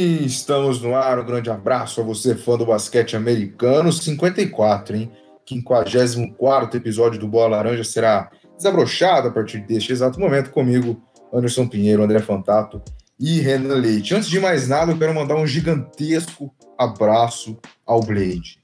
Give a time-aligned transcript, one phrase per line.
[0.00, 1.18] Estamos no ar.
[1.18, 3.92] Um grande abraço a você, fã do basquete americano.
[3.92, 5.12] 54, hein?
[5.46, 12.02] 54 episódio do Bola Laranja será desabrochado a partir deste exato momento comigo, Anderson Pinheiro,
[12.02, 12.80] André Fantato
[13.18, 14.14] e Renan Leite.
[14.14, 18.58] Antes de mais nada, eu quero mandar um gigantesco abraço ao Blade.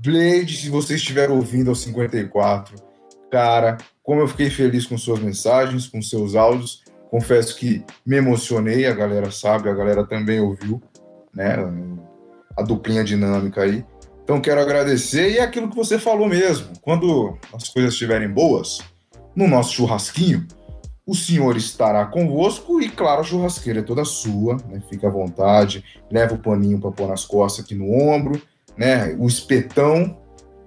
[0.00, 2.76] Blade, se você estiver ouvindo ao 54,
[3.28, 6.84] cara, como eu fiquei feliz com suas mensagens, com seus áudios.
[7.10, 10.80] Confesso que me emocionei, a galera sabe, a galera também ouviu,
[11.34, 11.56] né?
[12.56, 13.84] A duplinha dinâmica aí.
[14.22, 16.68] Então quero agradecer e é aquilo que você falou mesmo.
[16.80, 18.78] Quando as coisas estiverem boas,
[19.34, 20.46] no nosso churrasquinho,
[21.04, 24.80] o senhor estará convosco e, claro, a churrasqueira é toda sua, né?
[24.88, 28.40] Fique à vontade, leva o paninho para pôr nas costas aqui no ombro,
[28.76, 29.16] né?
[29.18, 30.16] O espetão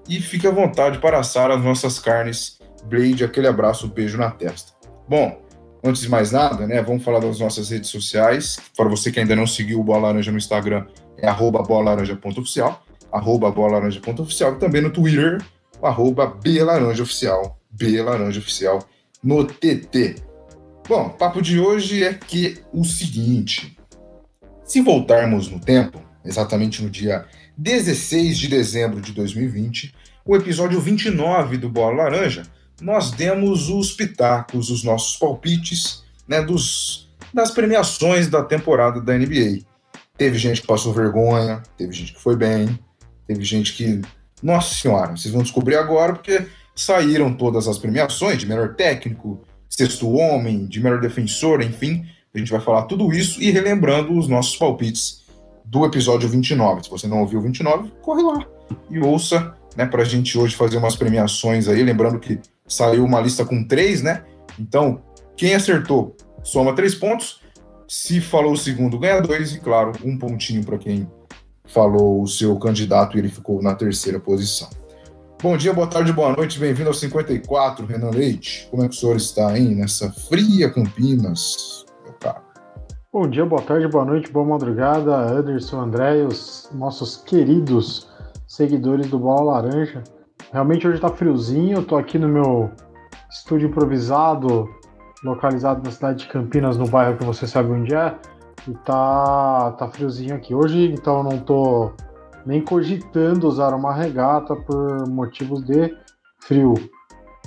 [0.10, 2.60] e fique à vontade para assar as nossas carnes.
[2.84, 4.74] Blade, aquele abraço, um beijo na testa.
[5.08, 5.42] Bom,
[5.86, 8.58] Antes de mais nada, né, vamos falar das nossas redes sociais.
[8.78, 10.86] Para você que ainda não seguiu o Bola Laranja no Instagram,
[11.18, 15.44] é arroba bolalaranja.oficial, arroba bolalaranja.oficial e também no Twitter,
[15.82, 18.88] arroba belaranjaoficial, belaranjaoficial
[19.22, 20.16] no TT.
[20.88, 23.78] Bom, papo de hoje é que o seguinte,
[24.64, 27.26] se voltarmos no tempo, exatamente no dia
[27.58, 29.94] 16 de dezembro de 2020,
[30.26, 32.44] o episódio 29 do Bola Laranja
[32.84, 39.62] nós demos os pitacos, os nossos palpites, né, dos, das premiações da temporada da NBA.
[40.18, 42.78] Teve gente que passou vergonha, teve gente que foi bem,
[43.26, 44.02] teve gente que.
[44.42, 46.46] Nossa senhora, vocês vão descobrir agora porque
[46.76, 52.06] saíram todas as premiações de melhor técnico, sexto homem, de melhor defensor, enfim.
[52.36, 55.24] A gente vai falar tudo isso e relembrando os nossos palpites
[55.64, 56.84] do episódio 29.
[56.84, 58.46] Se você não ouviu o 29, corre lá
[58.90, 61.82] e ouça, né, pra gente hoje fazer umas premiações aí.
[61.82, 64.24] Lembrando que saiu uma lista com três, né?
[64.60, 65.02] Então,
[65.36, 67.42] quem acertou soma três pontos.
[67.88, 69.54] Se falou o segundo, ganha dois.
[69.54, 71.08] E, claro, um pontinho para quem
[71.66, 74.70] falou o seu candidato e ele ficou na terceira posição.
[75.42, 76.58] Bom dia, boa tarde, boa noite.
[76.58, 78.68] Bem-vindo ao 54, Renan Leite.
[78.72, 79.76] Como é que o senhor está, hein?
[79.76, 81.84] Nessa fria Campinas.
[83.12, 88.08] Bom dia, boa tarde, boa noite, boa madrugada, Anderson, André e os nossos queridos
[88.48, 90.04] seguidores do Bola Laranja.
[90.54, 92.70] Realmente hoje tá friozinho, eu tô aqui no meu
[93.28, 94.70] estúdio improvisado,
[95.24, 98.16] localizado na cidade de Campinas, no bairro que você sabe onde é,
[98.68, 100.54] e tá, tá friozinho aqui.
[100.54, 101.92] Hoje, então, eu não tô
[102.46, 105.92] nem cogitando usar uma regata por motivos de
[106.42, 106.76] frio.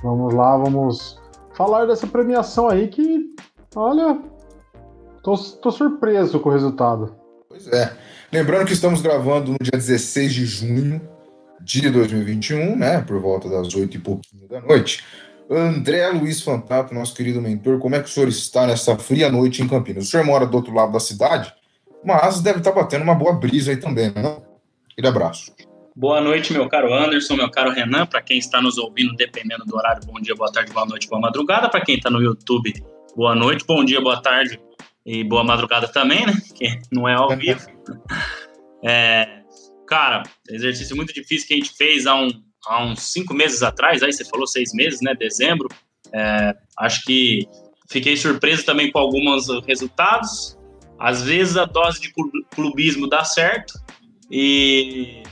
[0.03, 1.23] Vamos lá, vamos
[1.55, 3.25] falar dessa premiação aí que,
[3.77, 4.21] olha,
[5.23, 7.15] tô, tô surpreso com o resultado.
[7.49, 7.97] Pois é.
[8.33, 11.16] Lembrando que estamos gravando no dia 16 de junho
[11.67, 15.03] de 2021, né, por volta das oito e pouquinho da noite.
[15.51, 19.63] André Luiz Fantato, nosso querido mentor, como é que o senhor está nessa fria noite
[19.63, 20.07] em Campinas?
[20.07, 21.53] O senhor mora do outro lado da cidade,
[22.05, 24.39] mas deve estar batendo uma boa brisa aí também, né?
[24.93, 25.53] Aquele abraço.
[25.95, 29.77] Boa noite, meu caro Anderson, meu caro Renan, para quem está nos ouvindo, dependendo do
[29.77, 31.69] horário, bom dia, boa tarde, boa noite, boa madrugada.
[31.69, 32.73] Para quem está no YouTube,
[33.17, 34.61] boa noite, bom dia, boa tarde
[35.05, 36.35] e boa madrugada também, né?
[36.55, 37.67] Que não é ao vivo.
[38.85, 39.36] é,
[39.87, 42.29] cara, exercício muito difícil que a gente fez há, um,
[42.67, 45.15] há uns cinco meses atrás, aí você falou seis meses, né?
[45.15, 45.69] Dezembro.
[46.13, 47.47] É, acho que
[47.89, 50.57] fiquei surpreso também com alguns resultados.
[50.99, 52.13] Às vezes a dose de
[52.55, 53.75] clubismo dá certo
[54.31, 55.23] e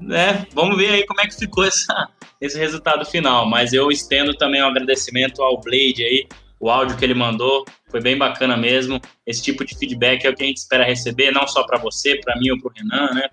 [0.00, 2.08] né, vamos ver aí como é que ficou essa,
[2.40, 3.48] esse resultado final.
[3.48, 6.26] Mas eu estendo também um agradecimento ao Blade aí,
[6.60, 9.00] o áudio que ele mandou foi bem bacana mesmo.
[9.26, 12.20] Esse tipo de feedback é o que a gente espera receber, não só para você,
[12.20, 13.28] para mim ou para o Renan, né?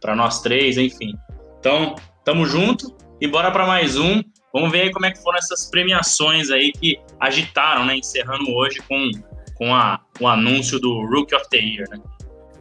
[0.00, 1.14] Para nós três, enfim.
[1.60, 1.94] Então,
[2.24, 4.22] tamo junto e bora para mais um.
[4.52, 7.96] Vamos ver aí como é que foram essas premiações aí que agitaram, né?
[7.96, 9.10] Encerrando hoje com,
[9.54, 11.98] com a, o anúncio do Rookie of the Year, né?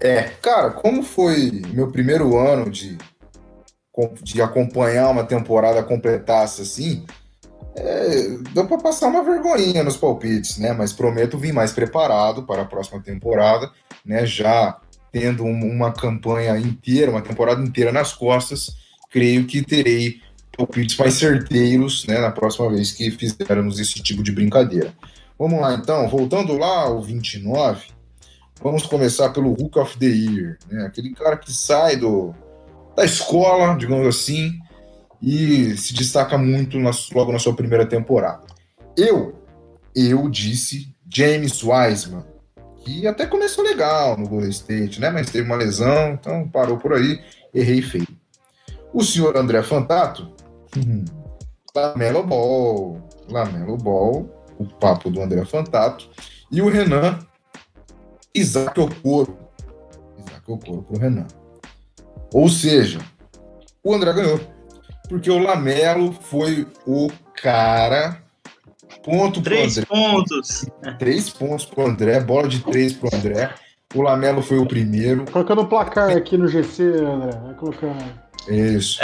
[0.01, 2.97] É, cara, como foi meu primeiro ano de,
[4.24, 7.06] de acompanhar uma temporada completasse assim,
[7.75, 10.73] é, deu para passar uma vergonhinha nos palpites, né?
[10.73, 13.71] Mas prometo vir mais preparado para a próxima temporada,
[14.06, 14.25] né?
[14.25, 14.77] Já
[15.12, 18.75] tendo uma campanha inteira, uma temporada inteira nas costas,
[19.09, 20.21] creio que terei
[20.56, 22.19] palpites mais certeiros, né?
[22.19, 24.94] Na próxima vez que fizermos esse tipo de brincadeira.
[25.39, 27.88] Vamos lá, então, voltando lá ao 29,
[28.62, 30.85] vamos começar pelo Hook of the Year, né?
[30.85, 32.35] Aquele cara que sai do
[32.95, 34.59] da escola, digamos assim,
[35.21, 38.44] e se destaca muito na, logo na sua primeira temporada.
[38.97, 39.35] Eu,
[39.95, 42.25] eu disse James Wiseman,
[42.83, 45.09] que até começou legal no Golden State, né?
[45.09, 47.21] Mas teve uma lesão, então parou por aí,
[47.53, 48.07] errei feio.
[48.94, 50.31] O senhor André Fantato,
[51.75, 56.09] Lamelo Ball, Lamelo Ball, o papo do André Fantato,
[56.51, 57.19] e o Renan
[58.33, 59.38] Isaac Okoro.
[60.17, 61.27] Isaac Okoro pro Renan.
[62.33, 63.00] Ou seja,
[63.83, 64.39] o André ganhou.
[65.12, 68.24] Porque o Lamelo foi o cara.
[69.04, 69.86] Ponto Três André.
[69.90, 70.66] pontos.
[70.98, 73.54] Três pontos pro André, bola de três pro André.
[73.94, 75.30] O Lamelo foi o primeiro.
[75.30, 77.38] Colocando o placar aqui no GC, André.
[77.44, 78.06] Vai colocando.
[78.48, 79.02] Isso.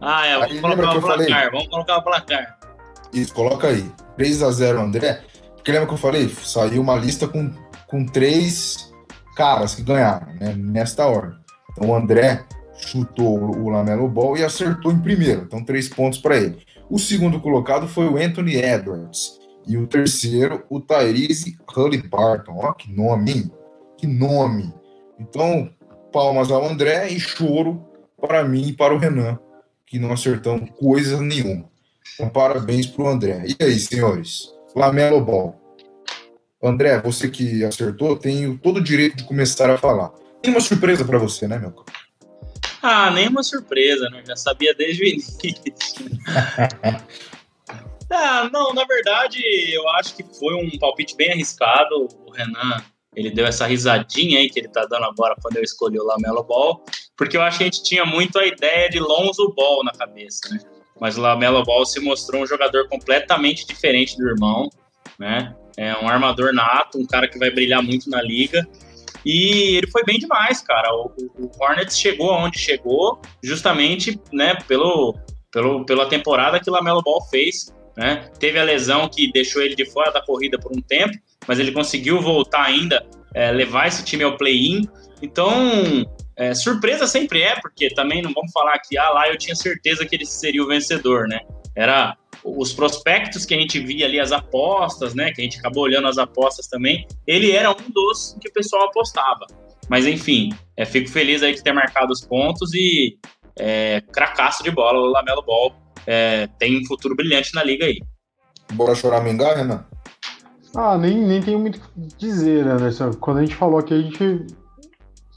[0.00, 0.34] ah, é.
[0.34, 1.28] Vamos Aí, colocar o placar.
[1.28, 1.50] Falei?
[1.52, 2.58] Vamos colocar o placar.
[3.12, 3.88] Isso, coloca aí.
[4.16, 5.22] 3 a 0 André.
[5.54, 6.28] Porque lembra que eu falei?
[6.42, 7.52] Saiu uma lista com,
[7.86, 8.92] com três
[9.36, 10.54] caras que ganharam, né?
[10.56, 11.38] Nesta ordem.
[11.70, 12.44] Então o André
[12.86, 15.42] chutou o Lamelo Ball e acertou em primeiro.
[15.42, 16.58] Então, três pontos para ele.
[16.88, 19.38] O segundo colocado foi o Anthony Edwards.
[19.66, 22.56] E o terceiro, o Tyrese Halliburton.
[22.56, 23.52] Ó, que nome, hein?
[23.96, 24.72] Que nome.
[25.18, 25.70] Então,
[26.12, 27.84] palmas ao André e choro
[28.20, 29.38] para mim e para o Renan,
[29.86, 31.68] que não acertamos coisa nenhuma.
[32.14, 33.44] Então, parabéns para o André.
[33.46, 34.52] E aí, senhores?
[34.74, 35.60] Lamelo Ball.
[36.62, 40.10] André, você que acertou, tem todo o direito de começar a falar.
[40.42, 41.99] Tem uma surpresa para você, né, meu caro?
[42.82, 44.22] Ah, nenhuma surpresa, né?
[44.26, 45.40] Já sabia desde o início.
[48.10, 49.42] ah, não, na verdade,
[49.72, 52.08] eu acho que foi um palpite bem arriscado.
[52.26, 52.82] O Renan,
[53.14, 56.42] ele deu essa risadinha aí que ele tá dando agora quando eu escolhi o Lamelo
[56.42, 56.82] Ball,
[57.16, 60.48] porque eu acho que a gente tinha muito a ideia de Lonzo Ball na cabeça,
[60.50, 60.60] né?
[60.98, 64.70] Mas o Lamelo Ball se mostrou um jogador completamente diferente do irmão,
[65.18, 65.54] né?
[65.76, 68.66] É um armador nato, um cara que vai brilhar muito na liga.
[69.24, 70.92] E ele foi bem demais, cara.
[70.94, 75.16] O, o Hornets chegou aonde chegou, justamente, né, pelo,
[75.52, 77.72] pelo, pela temporada que o Lamelo Ball fez.
[77.96, 78.30] Né?
[78.38, 81.72] Teve a lesão que deixou ele de fora da corrida por um tempo, mas ele
[81.72, 84.88] conseguiu voltar ainda, é, levar esse time ao play-in.
[85.20, 85.52] Então,
[86.36, 90.06] é, surpresa sempre é, porque também não vamos falar que ah, lá eu tinha certeza
[90.06, 91.40] que ele seria o vencedor, né?
[91.76, 95.32] Era os prospectos que a gente via ali, as apostas, né?
[95.32, 98.84] Que a gente acabou olhando as apostas também, ele era um dos que o pessoal
[98.84, 99.46] apostava.
[99.88, 103.18] Mas enfim, é, fico feliz aí de ter marcado os pontos e
[103.58, 105.74] é, cracaço de bola, o Lamelo Ball
[106.06, 107.98] é, tem um futuro brilhante na liga aí.
[108.72, 109.84] Bora chorar Mingá, Renan?
[110.74, 113.12] Ah, nem, nem tenho muito o que dizer, Anderson.
[113.14, 114.46] Quando a gente falou que a gente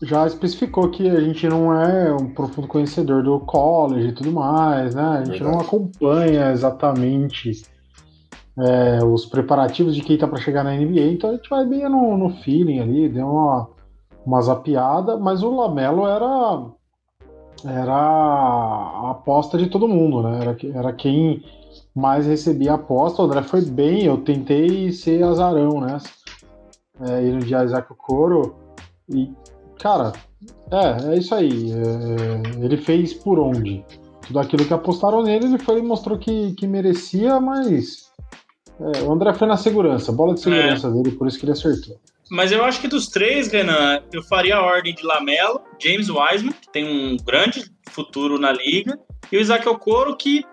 [0.04, 4.94] já especificou que a gente não é um profundo conhecedor do college e tudo mais,
[4.94, 5.04] né?
[5.04, 5.52] A gente Verdade.
[5.52, 7.64] não acompanha exatamente
[8.58, 11.88] é, os preparativos de quem tá para chegar na NBA, então a gente vai bem
[11.90, 13.70] no, no feeling ali, deu uma,
[14.26, 16.72] uma zapiada, mas o Lamelo era
[17.66, 20.40] era a aposta de todo mundo, né?
[20.42, 21.44] Era, era quem
[21.96, 23.22] mais recebia a aposta.
[23.22, 25.98] O André foi bem, eu tentei ser azarão, né?
[27.00, 28.56] É, ir no dia Isaac Coro
[29.10, 29.32] e
[29.84, 30.14] Cara,
[30.72, 31.74] é, é isso aí.
[31.74, 33.84] É, ele fez por onde?
[34.26, 38.10] Tudo aquilo que apostaram nele, ele foi e mostrou que, que merecia, mas
[38.80, 40.44] é, o André foi na segurança, bola de é.
[40.44, 42.00] segurança dele, por isso que ele acertou.
[42.32, 46.54] Mas eu acho que dos três, Renan, eu faria a ordem de Lamelo, James Wiseman,
[46.54, 48.98] que tem um grande futuro na liga,
[49.30, 50.46] e o Isaac Okoro, que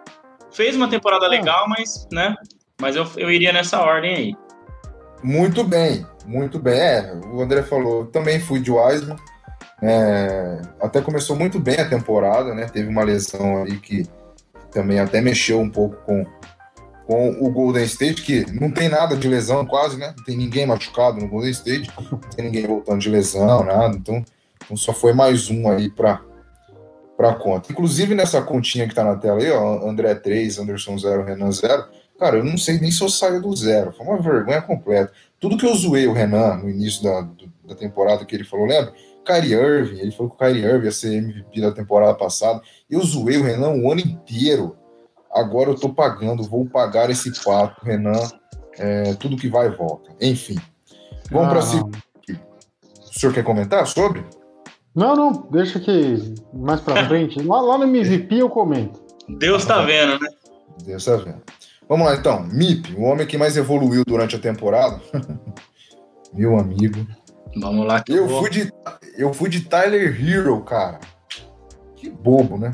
[0.51, 1.29] fez uma temporada é.
[1.29, 2.35] legal, mas, né?
[2.81, 4.35] Mas eu, eu iria nessa ordem aí.
[5.23, 6.79] Muito bem, muito bem.
[6.79, 9.17] É, o André falou, também fui de Wiseman.
[9.83, 12.67] É, até começou muito bem a temporada, né?
[12.67, 14.07] Teve uma lesão aí que
[14.71, 16.25] também até mexeu um pouco com,
[17.07, 20.15] com o Golden State, que não tem nada de lesão quase, né?
[20.17, 23.97] Não tem ninguém machucado no Golden State, não tem ninguém voltando de lesão, nada.
[23.97, 24.25] Então,
[24.65, 26.21] então só foi mais um aí para
[27.17, 27.71] para conta.
[27.71, 31.85] Inclusive nessa continha que tá na tela aí, ó, André 3, Anderson 0, Renan 0,
[32.21, 33.93] Cara, eu não sei nem se eu saio do zero.
[33.93, 35.11] Foi uma vergonha completa.
[35.41, 37.27] Tudo que eu zoei o Renan no início da,
[37.67, 38.93] da temporada que ele falou, lembra?
[39.25, 42.61] Kyrie Irving, ele falou que o Kyrie Irving ia ser MVP da temporada passada.
[42.89, 44.77] Eu zoei o Renan o ano inteiro.
[45.33, 48.21] Agora eu tô pagando, vou pagar esse pato, Renan.
[48.79, 50.11] É, tudo que vai e volta.
[50.21, 50.57] Enfim.
[51.31, 51.51] Vamos ah.
[51.51, 51.91] para cima.
[52.99, 54.25] O senhor quer comentar sobre?
[54.95, 57.41] Não, não, deixa que mais para frente.
[57.43, 59.01] lá, lá no MVP eu comento.
[59.29, 60.29] Deus tá vendo, né?
[60.85, 61.43] Deus tá vendo.
[61.91, 62.45] Vamos lá então.
[62.45, 65.01] MIP, o homem que mais evoluiu durante a temporada.
[66.33, 67.05] Meu amigo.
[67.57, 68.05] Vamos lá.
[68.09, 68.73] Eu fui, de,
[69.19, 71.01] eu fui de Tyler Hero, cara.
[71.97, 72.71] Que bobo, né?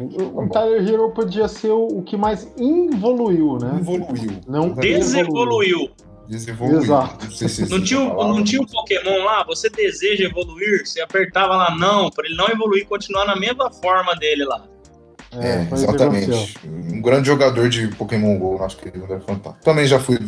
[0.00, 3.76] o tá Tyler Hero podia ser o, que mais evoluiu, né?
[3.78, 4.40] Evoluiu.
[4.48, 5.92] Não desevoluiu.
[6.26, 6.80] Desevoluiu.
[6.80, 7.24] Exato.
[7.26, 11.76] Não, se não, tinha, não tinha um Pokémon lá, você deseja evoluir, você apertava lá
[11.76, 14.66] não, para ele não evoluir e continuar na mesma forma dele lá.
[15.40, 16.58] É, é exatamente.
[16.64, 19.64] Um grande jogador de Pokémon GO, nosso querido André Fantástico.
[19.64, 20.18] Também já fui,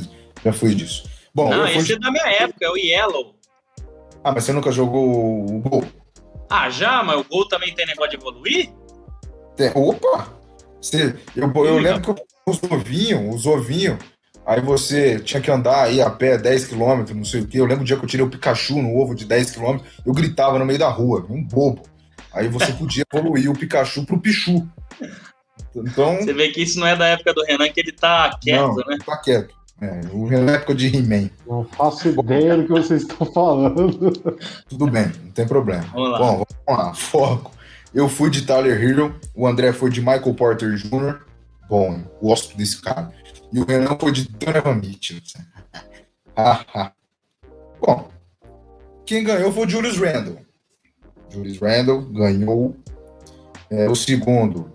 [0.45, 1.09] já fui disso.
[1.35, 1.95] Bom, Não, esse fui...
[1.95, 3.35] é da minha época, é o Yellow.
[4.25, 5.85] Ah, mas você nunca jogou o Gol?
[6.51, 7.03] Ah, já?
[7.03, 8.71] Mas o Gol também tem negócio de evoluir?
[9.57, 9.71] Tem.
[9.75, 10.35] Opa!
[10.81, 13.99] Você, eu, eu lembro que os ovinhos, os ovinhos,
[14.47, 17.59] Aí você tinha que andar aí a pé 10 km, não sei o quê.
[17.59, 20.13] Eu lembro o dia que eu tirei o Pikachu no ovo de 10 km, eu
[20.13, 21.83] gritava no meio da rua, um bobo.
[22.37, 24.69] Aí você podia evoluir o Pikachu pro Pichu.
[25.75, 28.61] Então, você vê que isso não é da época do Renan, que ele tá quieto,
[28.61, 28.99] não, né?
[29.05, 29.55] Tá quieto.
[29.81, 31.31] É, o Renan é época de He-Man.
[31.47, 34.12] Não faço ideia do que vocês estão falando.
[34.69, 35.85] Tudo bem, não tem problema.
[35.93, 36.19] Vamos lá.
[36.19, 37.50] Bom, vamos lá, foco.
[37.95, 41.21] Eu fui de Tyler Hero, o André foi de Michael Porter Jr.
[41.69, 43.12] Bom, gosto desse cara.
[43.50, 45.21] E o Renan foi de Donovan Mitchell.
[47.81, 48.11] Bom,
[49.07, 50.46] quem ganhou foi o Julius Randle.
[51.30, 52.76] Julius Randle ganhou
[53.71, 54.71] é, o segundo,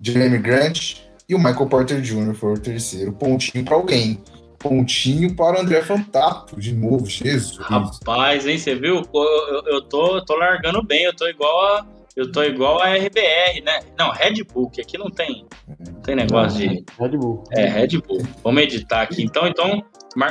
[0.00, 0.96] Jeremy Grant,
[1.28, 2.34] e o Michael Porter Jr.
[2.34, 3.12] foi o terceiro.
[3.12, 4.20] Pontinho para alguém.
[4.58, 7.56] Pontinho para o André Fantato, de novo, Jesus.
[7.58, 8.96] Rapaz, hein, você viu?
[8.96, 11.86] Eu, eu, eu, tô, eu tô largando bem, eu tô igual a.
[12.16, 13.80] Eu tô igual a RBR, né?
[13.96, 15.46] Não, Red Bull, que aqui não tem,
[15.78, 16.84] não tem negócio de.
[16.98, 17.44] Red Bull.
[17.52, 18.22] É, Red Bull.
[18.42, 19.22] Vamos editar aqui.
[19.22, 19.82] Então, então,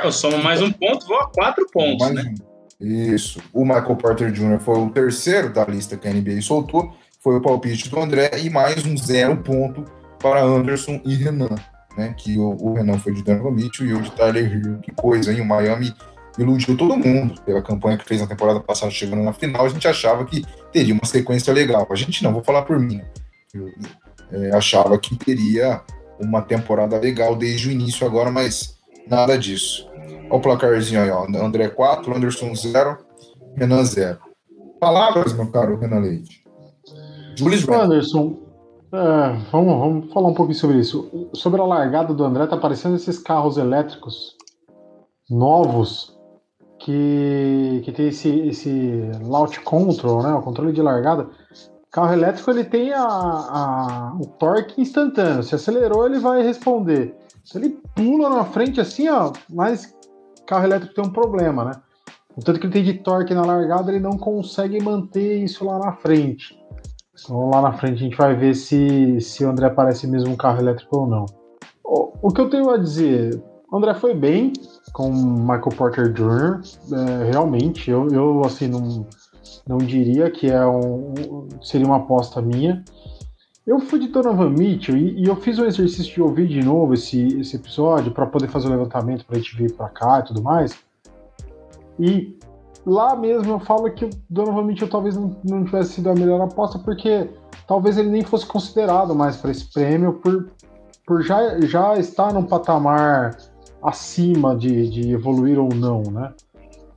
[0.03, 2.33] eu somo mais um ponto, vou a quatro pontos, mais né?
[2.43, 2.49] Um.
[2.79, 3.41] Isso.
[3.53, 4.59] O Michael Porter Jr.
[4.59, 8.50] foi o terceiro da lista que a NBA soltou foi o palpite do André e
[8.50, 9.83] mais um zero ponto
[10.19, 11.55] para Anderson e Renan,
[11.98, 12.15] né?
[12.17, 14.79] Que o, o Renan foi de Donovan Mitchell e eu de Tyler Hill.
[14.79, 15.41] Que coisa, hein?
[15.41, 15.93] O Miami
[16.38, 19.65] iludiu todo mundo pela campanha que fez na temporada passada, chegando na final.
[19.65, 21.86] A gente achava que teria uma sequência legal.
[21.89, 23.01] A gente não, vou falar por mim.
[23.53, 23.67] Eu
[24.31, 25.81] é, achava que teria
[26.19, 29.88] uma temporada legal desde o início agora, mas nada disso.
[30.29, 31.25] Olha o placarzinho aí, ó.
[31.43, 32.98] André 4, Anderson 0,
[33.55, 34.19] Renan 0.
[34.79, 36.43] Palavras, meu caro Renan Leite.
[37.36, 38.38] Julius Anderson,
[38.93, 41.29] é, vamos, vamos falar um pouquinho sobre isso.
[41.33, 44.36] Sobre a largada do André, tá aparecendo esses carros elétricos
[45.29, 46.17] novos
[46.79, 51.27] que, que tem esse, esse launch control, né, o controle de largada.
[51.91, 55.43] Carro elétrico ele tem a, a, o torque instantâneo.
[55.43, 57.15] Se acelerou, ele vai responder.
[57.55, 59.91] Ele pula na frente assim, ó, mas
[60.50, 61.72] carro elétrico tem um problema, né?
[62.36, 65.77] O tanto que ele tem de torque na largada, ele não consegue manter isso lá
[65.77, 66.58] na frente.
[67.13, 70.38] Então lá na frente a gente vai ver se, se o André parece mesmo um
[70.38, 71.25] carro elétrico ou não.
[71.84, 73.39] O, o que eu tenho a dizer,
[73.72, 74.53] o André foi bem
[74.91, 76.62] com Michael Porter Jr.
[76.91, 79.06] É, realmente, eu, eu assim não,
[79.68, 81.13] não diria que é um,
[81.62, 82.84] seria uma aposta minha.
[83.69, 86.95] Eu fui de Donovan Mitchell e, e, eu fiz o exercício de ouvir de novo
[86.95, 90.23] esse, esse episódio para poder fazer o levantamento para a gente vir para cá e
[90.23, 90.75] tudo mais.
[91.99, 92.35] E
[92.83, 96.41] lá mesmo eu falo que o Donovan Mitchell talvez não, não tivesse sido a melhor
[96.41, 97.29] aposta, porque
[97.67, 100.49] talvez ele nem fosse considerado mais para esse prêmio, por,
[101.05, 103.38] por já, já estar num patamar
[103.83, 106.33] acima de, de evoluir ou não, né?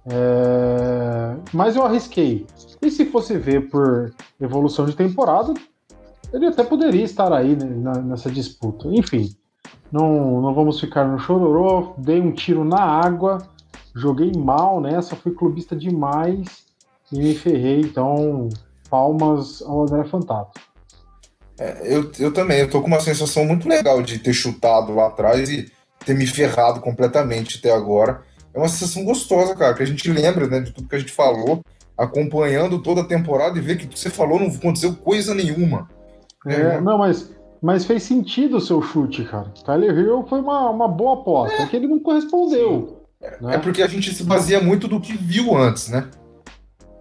[0.06, 1.36] É...
[1.52, 2.46] Mas eu arrisquei.
[2.80, 4.10] E se fosse ver por
[4.40, 5.52] evolução de temporada,
[6.32, 8.88] ele até poderia estar aí né, nessa disputa.
[8.88, 9.30] Enfim,
[9.90, 11.94] não, não vamos ficar no chororô.
[11.98, 13.46] Dei um tiro na água
[13.94, 16.64] joguei mal nessa, fui clubista demais
[17.10, 17.80] e me ferrei.
[17.80, 18.48] Então,
[18.88, 20.60] palmas ao André Fantato.
[21.58, 25.08] É, eu, eu também, eu tô com uma sensação muito legal de ter chutado lá
[25.08, 25.70] atrás e
[26.04, 28.22] ter me ferrado completamente até agora.
[28.54, 31.12] É uma sensação gostosa, cara, que a gente lembra né, de tudo que a gente
[31.12, 31.62] falou,
[31.96, 35.88] acompanhando toda a temporada e ver que você falou não aconteceu coisa nenhuma.
[36.46, 36.80] É, é.
[36.80, 39.52] Não, mas, mas fez sentido o seu chute, cara.
[39.64, 41.66] Tyler Hill foi uma, uma boa aposta, é.
[41.66, 43.02] que ele não correspondeu.
[43.40, 43.54] Né?
[43.54, 46.08] É porque a gente se baseia muito do que viu antes, né?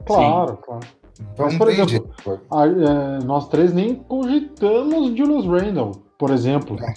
[0.05, 0.57] Claro, Sim.
[0.63, 0.87] claro.
[1.33, 6.77] Então, Mas, por exemplo, a, é, nós três nem cogitamos Julius Randle, por exemplo.
[6.83, 6.93] É.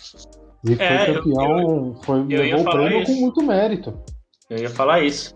[0.64, 3.12] E foi é, campeão, eu, eu, foi, eu levou o prêmio isso.
[3.12, 3.94] com muito mérito.
[4.48, 5.34] Eu ia falar isso.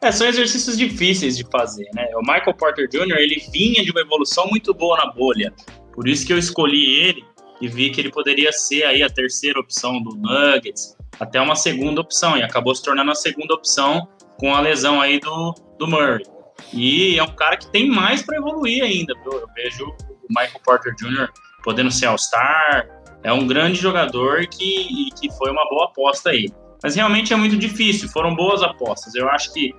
[0.00, 2.08] É, são exercícios difíceis de fazer, né?
[2.16, 5.52] O Michael Porter Jr., ele vinha de uma evolução muito boa na bolha.
[5.94, 7.24] Por isso que eu escolhi ele
[7.60, 12.00] e vi que ele poderia ser aí a terceira opção do Nuggets, até uma segunda
[12.00, 14.08] opção, e acabou se tornando a segunda opção
[14.38, 16.24] com a lesão aí do, do Murray.
[16.72, 19.32] E é um cara que tem mais para evoluir ainda, viu?
[19.40, 21.28] Eu vejo o Michael Porter Jr.
[21.62, 22.88] podendo ser All-Star,
[23.22, 26.48] é um grande jogador que, que foi uma boa aposta aí.
[26.82, 29.14] Mas realmente é muito difícil, foram boas apostas.
[29.14, 29.72] Eu acho que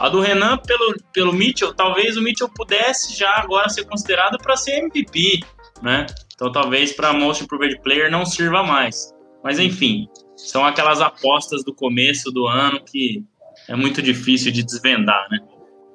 [0.00, 4.56] a do Renan pelo, pelo Mitchell, talvez o Mitchell pudesse já agora ser considerado para
[4.56, 5.40] ser MVP,
[5.82, 6.06] né?
[6.34, 9.12] Então talvez para Most Improved Player não sirva mais.
[9.42, 13.24] Mas enfim, são aquelas apostas do começo do ano que
[13.68, 15.38] é muito difícil de desvendar, né?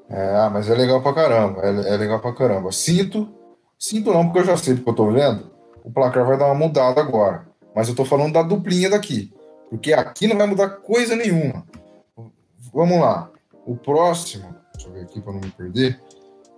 [0.10, 2.72] É, ah, mas é legal pra caramba, é, é, legal pra caramba.
[2.72, 3.34] Sinto,
[3.80, 5.52] sinto não, porque eu já sei, porque eu tô vendo,
[5.84, 7.48] o placar vai dar uma mudada agora.
[7.76, 9.34] Mas eu tô falando da duplinha daqui,
[9.70, 11.66] porque aqui não vai mudar coisa nenhuma.
[12.74, 13.32] Vamos lá,
[13.66, 16.00] o próximo, deixa eu ver aqui para não me perder,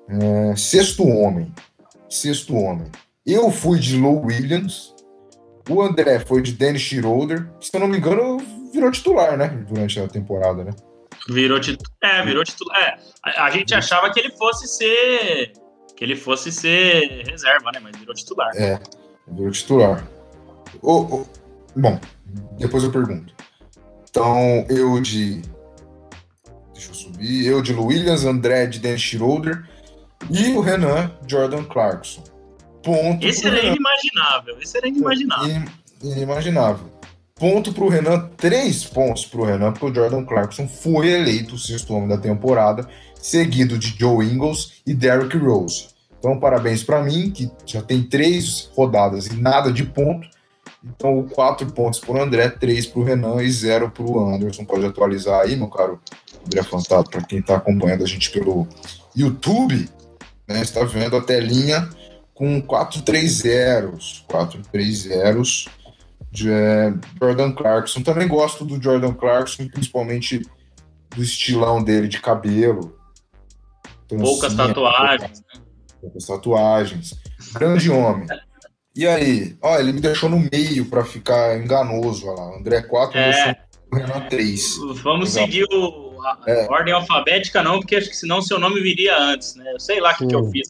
[0.10, 1.54] é, Sexto Homem.
[2.10, 2.92] Sexto Homem.
[3.26, 4.94] Eu fui de Low Williams,
[5.68, 7.50] o André foi de Dennis Schroeder.
[7.60, 8.38] Se eu não me engano,
[8.72, 9.48] virou titular, né?
[9.68, 10.72] Durante a temporada, né?
[11.28, 11.92] Virou titular.
[12.04, 12.78] É, virou titular.
[12.80, 15.54] É, a, a, gente achava que ele fosse ser.
[15.98, 17.80] Que ele fosse ser reserva, né?
[17.82, 18.52] Mas virou titular.
[18.56, 18.80] É,
[19.28, 20.08] virou titular.
[20.84, 21.26] Oh, oh,
[21.76, 22.00] bom,
[22.60, 23.34] depois eu pergunto.
[24.08, 25.42] Então, eu de.
[26.74, 27.48] Deixa eu subir.
[27.48, 29.68] Eu de Williams, André de Dan Schroeder
[30.30, 32.35] e o Renan Jordan Clarkson.
[32.86, 33.26] Ponto.
[33.26, 33.70] Esse era Renan.
[33.70, 34.58] inimaginável.
[34.62, 35.64] Esse era inimaginável.
[36.04, 36.92] Inimaginável.
[37.34, 41.94] Ponto pro Renan, três pontos pro Renan, porque o Jordan Clarkson foi eleito o sexto
[41.96, 45.88] homem da temporada, seguido de Joe Ingles e Derrick Rose.
[46.20, 50.30] Então, parabéns para mim, que já tem três rodadas e nada de ponto.
[50.84, 54.64] Então, quatro pontos pro André, três pro Renan e zero pro Anderson.
[54.64, 56.00] Pode atualizar aí, meu caro
[56.46, 58.68] André Fantato, para quem está acompanhando a gente pelo
[59.16, 59.90] YouTube,
[60.48, 61.90] né, está vendo a telinha
[62.36, 64.24] com 4-3 zeros.
[64.30, 65.68] 4-3 zeros
[66.30, 68.04] de é, Jordan Clarkson.
[68.04, 70.42] Também gosto do Jordan Clarkson, principalmente
[71.16, 72.96] do estilão dele de cabelo.
[74.08, 75.40] Poucas tatuagens.
[75.40, 75.62] Né?
[76.02, 77.20] Poucas tatuagens.
[77.54, 78.28] Grande homem.
[78.96, 79.58] E aí?
[79.62, 82.28] Ó, ele me deixou no meio para ficar enganoso.
[82.28, 82.58] Olha lá.
[82.58, 83.66] André 4, é...
[83.94, 84.78] Renan 3.
[85.04, 85.48] Vamos Legal.
[85.48, 86.68] seguir o, a é.
[86.70, 89.72] ordem alfabética, não, porque acho que senão seu nome viria antes, né?
[89.72, 90.68] Eu sei lá o que, que, eu fiz.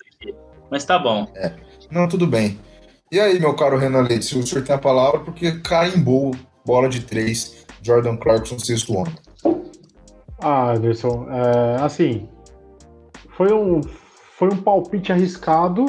[0.70, 1.28] Mas tá bom.
[1.36, 1.54] É.
[1.92, 2.60] Não, tudo bem.
[3.12, 6.90] E aí, meu caro Renan Leite, se o senhor tem a palavra, porque carimbou bola
[6.90, 9.14] de três, Jordan Clarkson, sexto homem.
[10.42, 12.28] Ah, Anderson, é, assim,
[13.38, 13.82] foi um,
[14.38, 15.86] foi um palpite arriscado,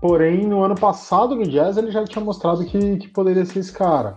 [0.00, 3.72] porém, no ano passado no Jazz ele já tinha mostrado que, que poderia ser esse
[3.72, 4.14] cara.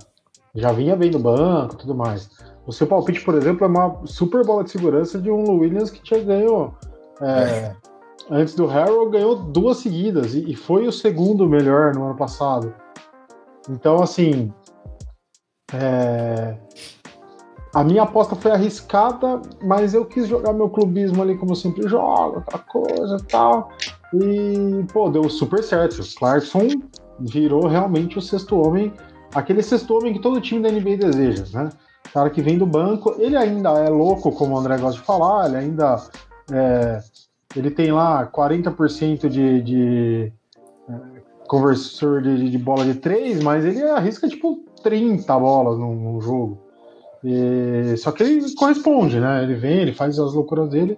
[0.56, 2.30] Já vinha bem no banco tudo mais.
[2.66, 6.02] O seu palpite, por exemplo, é uma super bola de segurança de um Williams que
[6.02, 6.74] tinha ganho
[7.22, 7.76] é, é
[8.32, 12.74] antes do Harold, ganhou duas seguidas e, e foi o segundo melhor no ano passado.
[13.70, 14.52] Então, assim,
[15.74, 16.58] é...
[17.76, 21.88] a minha aposta foi arriscada, mas eu quis jogar meu clubismo ali como eu sempre
[21.88, 23.70] jogo, aquela coisa e tal.
[24.14, 26.02] E, pô, deu super certo.
[26.02, 26.70] O Clarkson
[27.20, 28.94] virou realmente o sexto homem,
[29.36, 31.70] aquele sexto homem que todo time da NBA deseja, né?
[32.14, 35.48] Cara que vem do banco, ele ainda é louco, como o André gosta de falar,
[35.48, 35.96] ele ainda
[36.52, 37.00] é,
[37.56, 40.34] ele tem lá 40% de, de
[40.90, 40.94] é,
[41.48, 46.58] conversor de, de, bola de 3, mas ele arrisca tipo 30 bolas num, num jogo.
[47.24, 49.44] E, só que ele corresponde, né?
[49.44, 50.98] Ele vem, ele faz as loucuras dele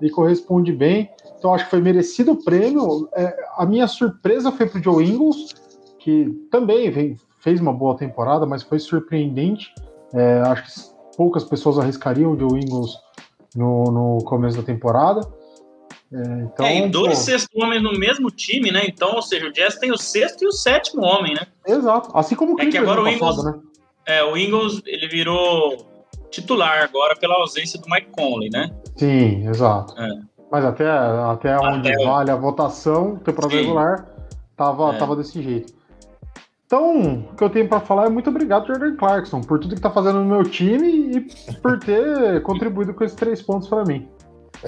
[0.00, 1.10] e corresponde bem.
[1.38, 3.08] Então acho que foi merecido o prêmio.
[3.14, 5.54] É, a minha surpresa foi pro Joe Ingles,
[5.98, 9.72] que também vem, fez uma boa temporada, mas foi surpreendente.
[10.12, 12.92] É, acho que poucas pessoas arriscariam o Joe Ingles
[13.54, 15.20] no, no começo da temporada.
[16.12, 18.84] É, então, é, e dois pô, sexto homens no mesmo time, né?
[18.86, 21.46] Então, ou seja, o Jazz tem o sexto e o sétimo homem, né?
[21.66, 22.10] Exato.
[22.16, 23.60] Assim como o É que agora o Ingles, passado, né?
[24.06, 25.84] É, o Ingles, ele virou
[26.30, 28.70] titular agora pela ausência do Mike Conley, né?
[28.96, 30.00] Sim, exato.
[30.00, 30.08] É.
[30.50, 33.62] Mas até, até onde vale a votação, temporada Sim.
[33.62, 34.06] regular,
[34.56, 34.98] tava, é.
[34.98, 35.74] tava desse jeito.
[36.66, 39.80] Então, o que eu tenho para falar é muito obrigado, Jordan Clarkson, por tudo que
[39.80, 41.20] tá fazendo no meu time e
[41.60, 44.08] por ter contribuído com esses três pontos para mim.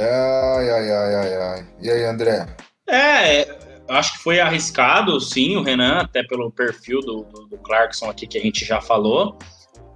[0.00, 1.66] Ai, ai, ai, ai, ai.
[1.82, 2.46] E aí, André?
[2.88, 3.58] É,
[3.88, 8.26] acho que foi arriscado, sim, o Renan, até pelo perfil do, do, do, Clarkson aqui
[8.26, 9.36] que a gente já falou.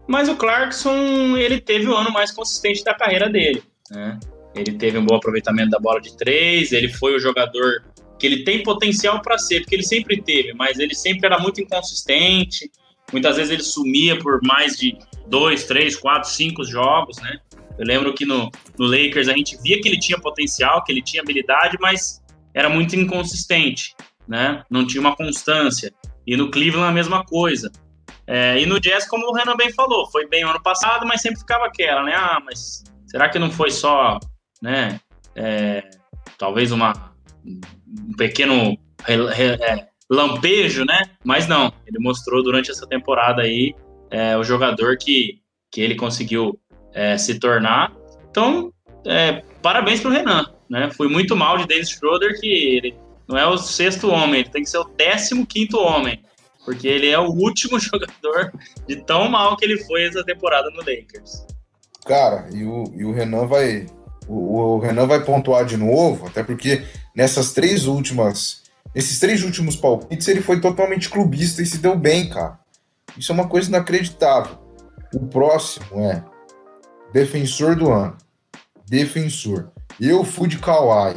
[0.09, 4.19] Mas o Clarkson, ele teve o ano mais consistente da carreira dele, né?
[4.55, 7.85] Ele teve um bom aproveitamento da bola de três, ele foi o jogador
[8.19, 11.61] que ele tem potencial para ser, porque ele sempre teve, mas ele sempre era muito
[11.61, 12.71] inconsistente.
[13.12, 17.38] Muitas vezes ele sumia por mais de dois, três, quatro, cinco jogos, né?
[17.78, 21.02] Eu lembro que no, no Lakers a gente via que ele tinha potencial, que ele
[21.02, 22.22] tinha habilidade, mas
[22.54, 23.94] era muito inconsistente,
[24.26, 24.62] né?
[24.70, 25.92] Não tinha uma constância.
[26.26, 27.70] E no Cleveland a mesma coisa.
[28.26, 31.40] É, e no Jazz, como o Renan bem falou, foi bem ano passado, mas sempre
[31.40, 32.14] ficava aquela, né?
[32.14, 34.18] Ah, mas será que não foi só,
[34.61, 35.00] né?
[35.35, 35.82] É,
[36.38, 37.12] talvez uma,
[37.44, 38.76] um pequeno
[39.08, 41.02] é, lampejo, né?
[41.24, 43.74] Mas não, ele mostrou durante essa temporada aí
[44.11, 46.58] é, o jogador que, que ele conseguiu
[46.94, 47.92] é, se tornar.
[48.31, 48.72] Então,
[49.07, 50.46] é, parabéns para o Renan.
[50.68, 50.90] Né?
[50.96, 52.94] Foi muito mal de Dennis Schroeder que ele
[53.28, 56.22] não é o sexto homem, ele tem que ser o décimo quinto homem.
[56.64, 58.52] Porque ele é o último jogador
[58.87, 61.46] de tão mal que ele foi essa temporada no Lakers.
[62.05, 63.87] Cara, e o, e o Renan vai.
[64.28, 68.62] O, o Renan vai pontuar de novo, até porque nessas três últimas.
[68.94, 72.59] Nesses três últimos palpites, ele foi totalmente clubista e se deu bem, cara.
[73.16, 74.59] Isso é uma coisa inacreditável.
[75.14, 76.22] O próximo é
[77.12, 78.16] Defensor do ano.
[78.88, 79.70] Defensor.
[80.01, 81.14] Eu fui de Kawhi.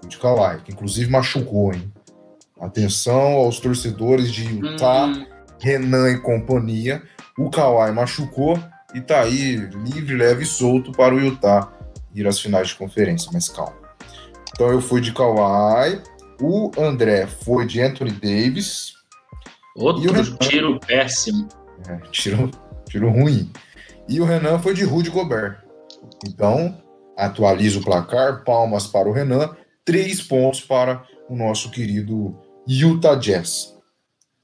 [0.00, 1.92] Fui de Kawhi, que inclusive machucou, hein?
[2.60, 5.26] Atenção aos torcedores de Utah, hum.
[5.60, 7.02] Renan e companhia.
[7.36, 8.58] O Kawhi machucou,
[8.94, 11.70] e tá aí livre, leve e solto para o Utah
[12.14, 13.76] ir às finais de conferência, mas calma.
[14.54, 16.00] Então eu fui de Kawhi,
[16.40, 18.94] o André foi de Anthony Davis.
[19.74, 21.48] Outro Renan, tiro péssimo.
[21.86, 22.50] É, tiro,
[22.88, 23.50] tiro ruim.
[24.08, 25.58] E o Renan foi de Rudy Gobert.
[26.24, 26.76] Então,
[27.16, 33.74] atualiza o placar, palmas para o Renan, três pontos para o nosso querido Utah Jazz,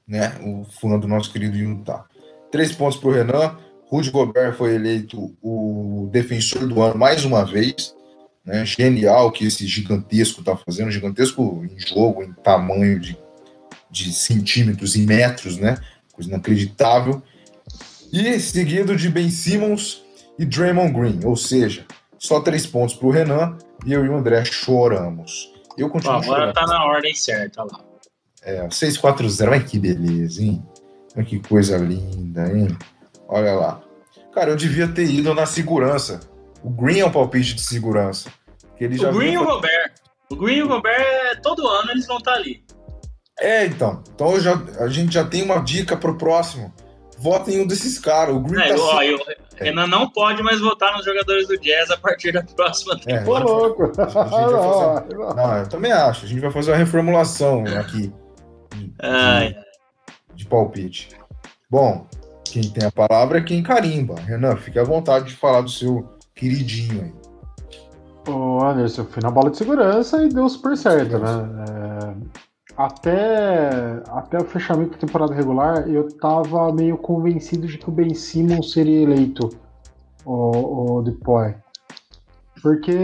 [0.07, 0.35] né?
[0.41, 2.05] O fã do nosso querido Utah.
[2.51, 3.57] Três pontos para o Renan.
[3.87, 7.95] Rudy Gobert foi eleito o defensor do ano mais uma vez.
[8.43, 8.65] Né?
[8.65, 13.17] Genial que esse gigantesco está fazendo, gigantesco em jogo, em tamanho de,
[13.89, 15.77] de centímetros e metros, né?
[16.11, 17.21] Coisa inacreditável.
[18.13, 20.05] E seguido de Ben Simmons
[20.37, 21.83] e Draymond Green, ou seja,
[22.19, 25.51] só três pontos para o Renan e eu e o André choramos.
[25.75, 26.53] Eu continuo Agora chorando.
[26.53, 27.83] tá na ordem certa lá.
[28.43, 30.63] É, 6-4-0, mas que beleza, hein?
[31.15, 32.77] Olha que coisa linda, hein?
[33.27, 33.81] Olha lá.
[34.31, 36.19] Cara, eu devia ter ido na segurança.
[36.63, 38.31] O Green é um palpite de segurança.
[38.77, 39.91] Que ele já o Green e o Robert.
[40.29, 42.63] O Green e o Robert, todo ano eles vão estar tá ali.
[43.39, 44.03] É, então.
[44.13, 46.71] Então já, a gente já tem uma dica pro próximo.
[47.23, 48.35] Votem em um desses caras.
[48.35, 49.63] O Green é, tá ó, eu, é.
[49.63, 53.49] Renan não pode mais votar nos jogadores do Jazz a partir da próxima é, temporada.
[53.49, 53.93] É, louco.
[53.95, 55.15] Fazer...
[55.33, 56.25] Não, eu também acho.
[56.25, 58.13] A gente vai fazer uma reformulação aqui
[58.75, 59.55] de, Ai.
[60.35, 61.09] de palpite.
[61.69, 62.05] Bom,
[62.43, 64.15] quem tem a palavra é quem carimba.
[64.19, 67.13] Renan, fique à vontade de falar do seu queridinho aí.
[68.27, 71.29] Ô, Anderson, eu fui na bola de segurança e deu super certo, né?
[71.79, 71.82] É
[72.77, 78.13] até, até o fechamento da temporada regular, eu tava meio convencido de que o Ben
[78.13, 79.49] Simmons seria eleito
[80.25, 81.55] o, o Depoy.
[82.61, 82.95] Porque,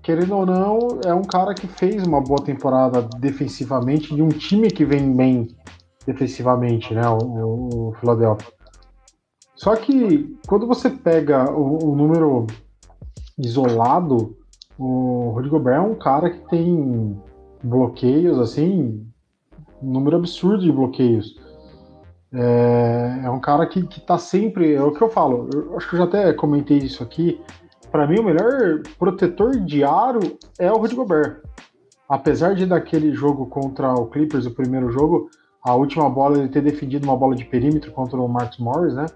[0.00, 4.70] querendo ou não, é um cara que fez uma boa temporada defensivamente de um time
[4.70, 5.48] que vem bem
[6.06, 7.02] defensivamente, né?
[7.08, 8.52] O, o Philadelphia.
[9.56, 12.46] Só que quando você pega o, o número
[13.36, 14.36] isolado,
[14.78, 17.20] o Rudy Gobert é um cara que tem
[17.62, 19.06] bloqueios, assim,
[19.82, 21.36] um número absurdo de bloqueios.
[22.32, 24.74] É, é um cara que, que tá sempre.
[24.74, 27.40] É o que eu falo, eu acho que eu já até comentei isso aqui.
[27.90, 30.20] Para mim, o melhor protetor de aro
[30.58, 31.42] é o Rudy Gobert.
[32.08, 35.28] Apesar de daquele jogo contra o Clippers, o primeiro jogo,
[35.62, 39.06] a última bola ele ter defendido uma bola de perímetro contra o Marcus Morris, né?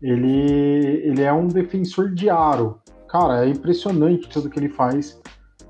[0.00, 2.78] Ele, ele é um defensor de aro.
[3.08, 5.20] Cara, é impressionante tudo que ele faz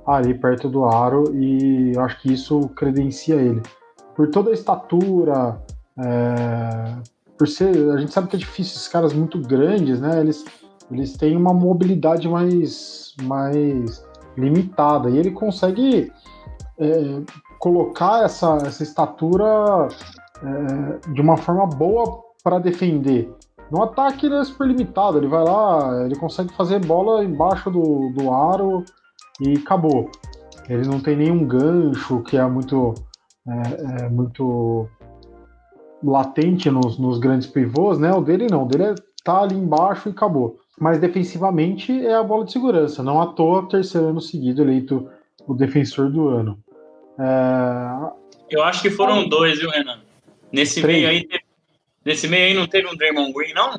[0.07, 3.62] ali perto do aro e eu acho que isso credencia ele.
[4.14, 5.61] Por toda a estatura,
[5.99, 6.97] é,
[7.37, 10.21] por ser, a gente sabe que é difícil, esses caras muito grandes, né?
[10.21, 10.45] Eles,
[10.90, 16.12] eles têm uma mobilidade mais, mais limitada e ele consegue
[16.79, 17.21] é,
[17.59, 19.88] colocar essa, essa estatura
[20.42, 23.31] é, de uma forma boa para defender.
[23.71, 28.11] No ataque ele é super limitado, ele vai lá, ele consegue fazer bola embaixo do,
[28.11, 28.85] do aro
[29.40, 30.11] e acabou.
[30.68, 32.94] Ele não tem nenhum gancho que é muito,
[33.46, 34.88] é, é muito
[36.03, 38.12] latente nos, nos, grandes pivôs, né?
[38.12, 38.94] O dele não, o dele é,
[39.25, 40.59] tá ali embaixo e acabou.
[40.79, 45.09] Mas defensivamente é a bola de segurança, não à toa, terceiro ano seguido eleito
[45.46, 46.59] o defensor do ano.
[47.18, 48.27] É...
[48.51, 50.01] Eu acho que foram dois, viu, Renan?
[50.53, 50.99] Nesse três.
[50.99, 51.27] meio aí,
[52.05, 53.72] nesse meio aí não teve um Draymond Green, não?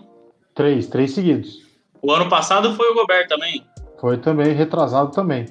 [0.54, 1.62] Três, três seguidos.
[2.02, 3.64] O ano passado foi o Gobert também.
[4.00, 5.46] Foi também, retrasado também.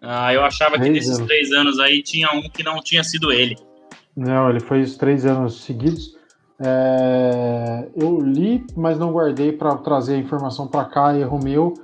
[0.00, 1.26] Ah, eu achava três que nesses anos.
[1.26, 3.56] três anos aí tinha um que não tinha sido ele.
[4.16, 6.16] Não, ele foi os três anos seguidos.
[6.60, 11.74] É, eu li, mas não guardei para trazer a informação para cá, erro meu.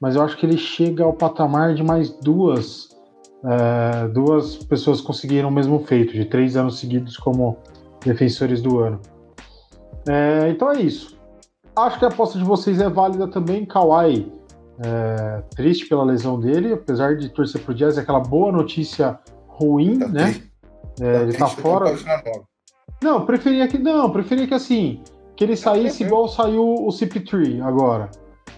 [0.00, 2.88] Mas eu acho que ele chega ao patamar de mais duas.
[3.44, 7.58] É, duas pessoas conseguiram o mesmo feito, de três anos seguidos como
[8.04, 9.00] defensores do ano.
[10.08, 11.16] É, então é isso.
[11.74, 13.64] Acho que a aposta de vocês é válida também.
[13.64, 14.30] Kawhi
[14.78, 19.98] é, triste pela lesão dele, apesar de torcer pro Jazz, é aquela boa notícia ruim,
[19.98, 20.42] tá né?
[21.00, 21.94] É, tá ele tá fora.
[23.02, 25.02] Não, preferia que não, preferia que assim,
[25.36, 28.10] que ele saísse igual saiu o CP3 agora,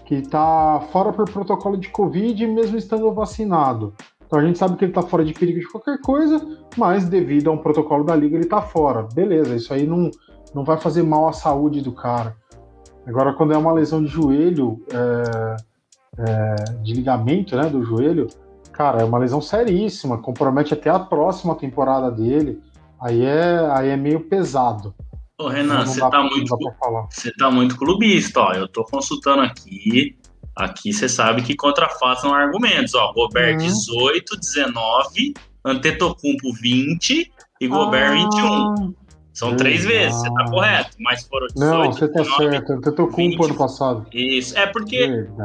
[0.05, 3.93] que tá fora por protocolo de Covid, mesmo estando vacinado.
[4.25, 6.41] Então a gente sabe que ele tá fora de perigo de qualquer coisa,
[6.77, 9.07] mas devido a um protocolo da liga ele tá fora.
[9.13, 10.09] Beleza, isso aí não,
[10.53, 12.35] não vai fazer mal à saúde do cara.
[13.05, 15.55] Agora, quando é uma lesão de joelho, é,
[16.17, 18.27] é, de ligamento né, do joelho,
[18.71, 22.61] cara, é uma lesão seríssima, compromete até a próxima temporada dele.
[23.01, 24.93] Aí é, aí é meio pesado.
[25.37, 26.57] Ô, Renan, você tá, muito,
[27.09, 28.53] você tá muito clubista, ó.
[28.53, 30.17] Eu tô consultando aqui.
[30.55, 33.11] Aqui você sabe que contrafaçam argumentos, ó.
[33.11, 33.67] Gobert uhum.
[33.67, 35.33] 18, 19,
[35.65, 38.73] Antetokounmpo 20 e Gobert ah.
[38.75, 39.04] 21.
[39.35, 42.71] São hum, três vezes, você tá correto, mas foram 18, Não, você tá 19, certo,
[42.71, 44.07] eu tô com o ano passado.
[44.13, 44.95] Isso, é porque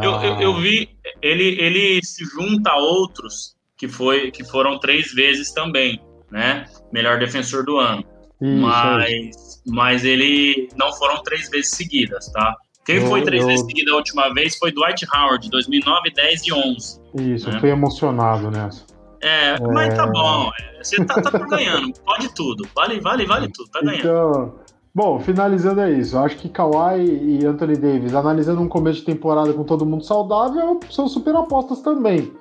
[0.00, 0.88] eu, eu, eu, vi,
[1.20, 6.00] ele, ele se junta a outros que, foi, que foram três vezes também,
[6.30, 6.66] né?
[6.92, 8.04] Melhor defensor do ano.
[8.40, 12.54] Isso, mas, mas ele não foram três vezes seguidas, tá?
[12.86, 13.48] Quem eu, foi três eu...
[13.48, 17.00] vezes seguida a última vez foi Dwight Howard, 2009, 10 e 11.
[17.18, 17.56] Isso, né?
[17.56, 18.84] eu fui emocionado nessa.
[19.20, 19.60] É, é...
[19.60, 20.50] mas tá bom.
[20.82, 21.92] Você tá, tá ganhando.
[22.04, 22.66] Pode tudo.
[22.74, 23.70] Vale, vale, vale tudo.
[23.70, 23.98] Tá ganhando.
[23.98, 24.54] Então,
[24.94, 26.16] bom, finalizando é isso.
[26.16, 30.04] Eu acho que Kawhi e Anthony Davis, analisando um começo de temporada com todo mundo
[30.04, 32.32] saudável, são super apostas também.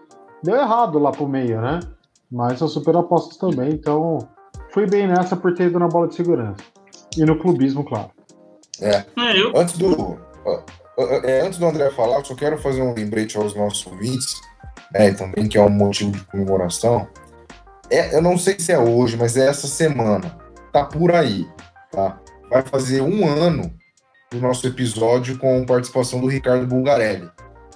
[0.44, 1.80] Deu errado lá pro meio, né?
[2.32, 3.72] Mas são super apostas também.
[3.72, 4.20] Então,
[4.74, 6.64] fui bem nessa por ter ido na bola de segurança.
[7.18, 8.12] E no clubismo, claro.
[8.82, 9.04] É.
[9.18, 10.18] é antes do.
[11.24, 14.49] É, antes do André falar, eu só quero fazer um lembrete aos nossos ouvintes
[14.94, 17.08] né, também que é um motivo de comemoração.
[17.90, 20.38] É, eu não sei se é hoje, mas é essa semana.
[20.72, 21.48] Tá por aí,
[21.92, 22.20] tá?
[22.50, 23.74] Vai fazer um ano
[24.32, 27.30] do nosso episódio com participação do Ricardo Bulgarelli,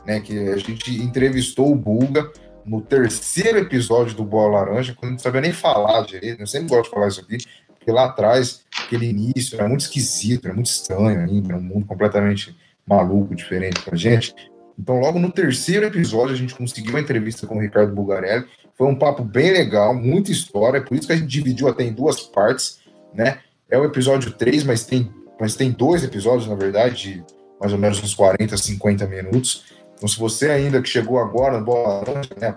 [0.06, 0.20] né?
[0.20, 2.32] Que a gente entrevistou o Bulga
[2.66, 6.42] no terceiro episódio do Bola Laranja, quando não sabia nem falar direito.
[6.42, 10.46] Eu sempre gosto de falar isso aqui, porque lá atrás, aquele início era muito esquisito,
[10.46, 12.56] era muito estranho ainda, era um mundo completamente
[12.88, 14.34] maluco, diferente pra gente.
[14.78, 18.46] Então, logo no terceiro episódio, a gente conseguiu uma entrevista com o Ricardo Bugarelli.
[18.76, 21.94] Foi um papo bem legal, muita história, por isso que a gente dividiu até em
[21.94, 22.80] duas partes,
[23.14, 23.40] né?
[23.70, 27.24] É o episódio 3, mas tem, mas tem dois episódios, na verdade, de
[27.60, 29.66] mais ou menos uns 40, 50 minutos.
[29.96, 32.04] Então, se você ainda que chegou agora no Bola
[32.40, 32.54] né,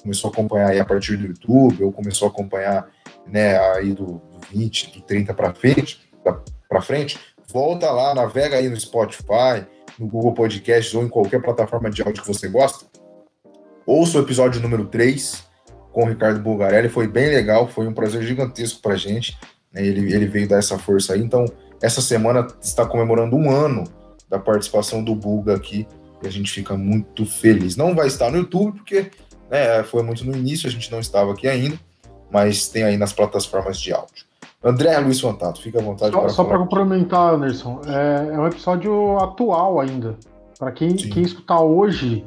[0.00, 2.88] começou a acompanhar aí a partir do YouTube, ou começou a acompanhar
[3.26, 6.00] né, aí do, do 20, do 30 para frente,
[6.68, 7.18] para frente,
[7.52, 9.66] volta lá, navega aí no Spotify,
[9.98, 12.86] no Google Podcasts ou em qualquer plataforma de áudio que você gosta.
[13.86, 15.44] Ouça o episódio número 3
[15.92, 19.38] com o Ricardo Bulgarelli, foi bem legal, foi um prazer gigantesco para a gente.
[19.72, 19.86] Né?
[19.86, 21.20] Ele, ele veio dar essa força aí.
[21.20, 21.44] Então,
[21.80, 23.84] essa semana está comemorando um ano
[24.28, 25.86] da participação do Bulga aqui
[26.22, 27.76] e a gente fica muito feliz.
[27.76, 29.10] Não vai estar no YouTube, porque
[29.50, 31.78] né, foi muito no início, a gente não estava aqui ainda,
[32.30, 34.24] mas tem aí nas plataformas de áudio.
[34.64, 38.46] André Luiz Fantato, fica à vontade só, para Só para complementar, Anderson, é, é, um
[38.46, 40.16] episódio atual ainda.
[40.58, 42.24] Para quem, quem escutar hoje,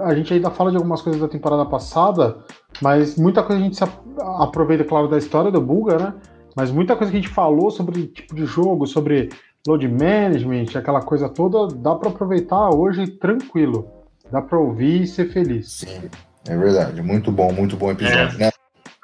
[0.00, 2.36] a gente ainda fala de algumas coisas da temporada passada,
[2.82, 3.84] mas muita coisa a gente se
[4.18, 6.14] aproveita, claro, da história do Bulga, né?
[6.54, 9.30] Mas muita coisa que a gente falou sobre tipo de jogo, sobre
[9.66, 13.88] load management, aquela coisa toda, dá para aproveitar hoje tranquilo.
[14.30, 15.72] Dá para ouvir e ser feliz.
[15.72, 16.10] Sim,
[16.46, 17.02] é verdade.
[17.02, 18.38] Muito bom, muito bom episódio, é.
[18.38, 18.50] né?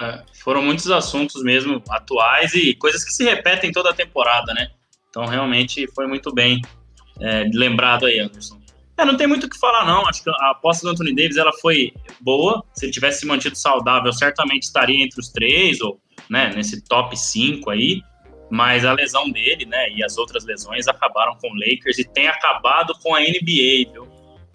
[0.00, 4.70] É, foram muitos assuntos mesmo atuais e coisas que se repetem toda a temporada, né?
[5.11, 6.62] Então realmente foi muito bem
[7.20, 8.61] é, lembrado aí, Anderson.
[8.96, 10.06] É, não tem muito o que falar, não.
[10.06, 12.64] Acho que a aposta do Anthony Davis ela foi boa.
[12.74, 17.18] Se ele tivesse se mantido saudável, certamente estaria entre os três, ou né, nesse top
[17.18, 18.00] 5 aí.
[18.48, 22.28] Mas a lesão dele, né, e as outras lesões acabaram com o Lakers e tem
[22.28, 24.06] acabado com a NBA, viu?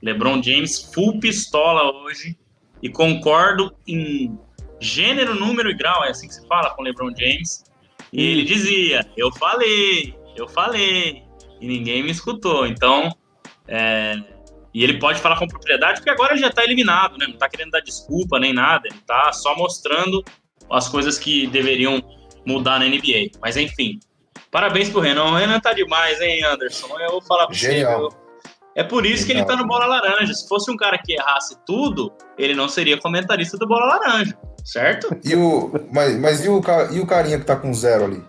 [0.02, 2.38] LeBron James full pistola hoje.
[2.82, 4.40] E concordo em
[4.82, 7.64] gênero, número e grau, é assim que se fala com LeBron James.
[8.12, 11.24] E ele dizia: Eu falei, eu falei,
[11.62, 12.66] e ninguém me escutou.
[12.66, 13.16] Então,
[13.68, 14.16] é...
[14.74, 17.28] e ele pode falar com propriedade, porque agora ele já está eliminado, né?
[17.28, 20.24] Não está querendo dar desculpa nem nada, ele está só mostrando
[20.70, 22.02] as coisas que deveriam
[22.46, 23.38] mudar na NBA.
[23.40, 24.00] Mas enfim,
[24.50, 25.26] parabéns pro Renan.
[25.26, 27.00] O Renan tá demais, hein, Anderson?
[27.00, 28.10] Eu vou falar pra Genial.
[28.10, 28.22] você.
[28.74, 30.34] É por isso que ele tá no Bola Laranja.
[30.34, 35.16] Se fosse um cara que errasse tudo, ele não seria comentarista do Bola Laranja, certo?
[35.24, 38.24] E o, mas, mas e, o, e o carinha que tá com zero ali?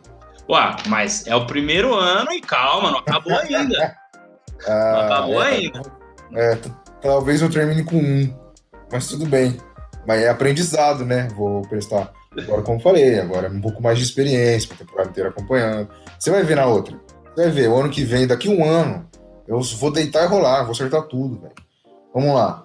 [0.48, 3.96] Ué, mas é o primeiro ano e calma, não acabou ainda.
[4.66, 5.82] ah, não acabou é, ainda.
[6.34, 6.58] É,
[7.00, 8.34] talvez eu termine com um,
[8.90, 9.56] mas tudo bem.
[10.06, 11.28] Mas é aprendizado, né?
[11.34, 12.12] Vou prestar.
[12.36, 15.88] Agora, como falei, agora é um pouco mais de experiência, a temporada inteira acompanhando.
[16.18, 16.98] Você vai ver na outra.
[17.34, 19.08] Você vai ver, o ano que vem, daqui um ano,
[19.46, 21.54] eu vou deitar e rolar, vou acertar tudo, velho.
[22.12, 22.64] Vamos lá.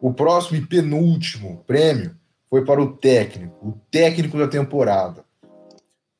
[0.00, 2.14] O próximo e penúltimo prêmio
[2.48, 5.24] foi para o técnico, o técnico da temporada.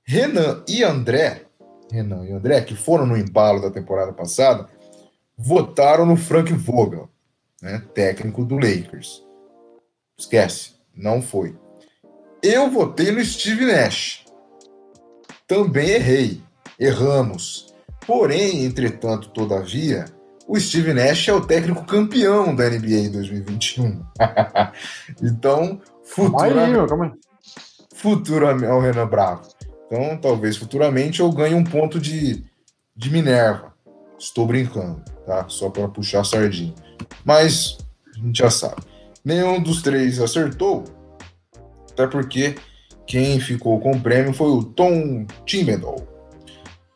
[0.04, 1.42] Renan e André,
[1.90, 4.68] Renan e André, que foram no embalo da temporada passada,
[5.36, 7.08] votaram no Frank Vogel,
[7.60, 9.24] né, técnico do Lakers.
[10.18, 11.56] Esquece, não foi.
[12.42, 14.24] Eu votei no Steve Nash.
[15.46, 16.40] Também errei.
[16.78, 17.74] Erramos.
[18.06, 20.04] Porém, entretanto, todavia,
[20.46, 24.00] o Steve Nash é o técnico campeão da NBA 2021.
[25.22, 26.88] então, futuramente.
[26.88, 27.12] Calma aí,
[27.94, 29.48] Futuramente, é o Renan Bravo.
[29.86, 32.44] Então, talvez futuramente eu ganhe um ponto de,
[32.94, 33.72] de Minerva.
[34.18, 35.46] Estou brincando, tá?
[35.48, 36.74] Só para puxar a sardinha.
[37.24, 37.78] Mas
[38.14, 38.82] a gente já sabe.
[39.24, 40.84] Nenhum dos três acertou,
[41.90, 42.56] até porque
[43.06, 46.16] quem ficou com o prêmio foi o Tom Thibodeau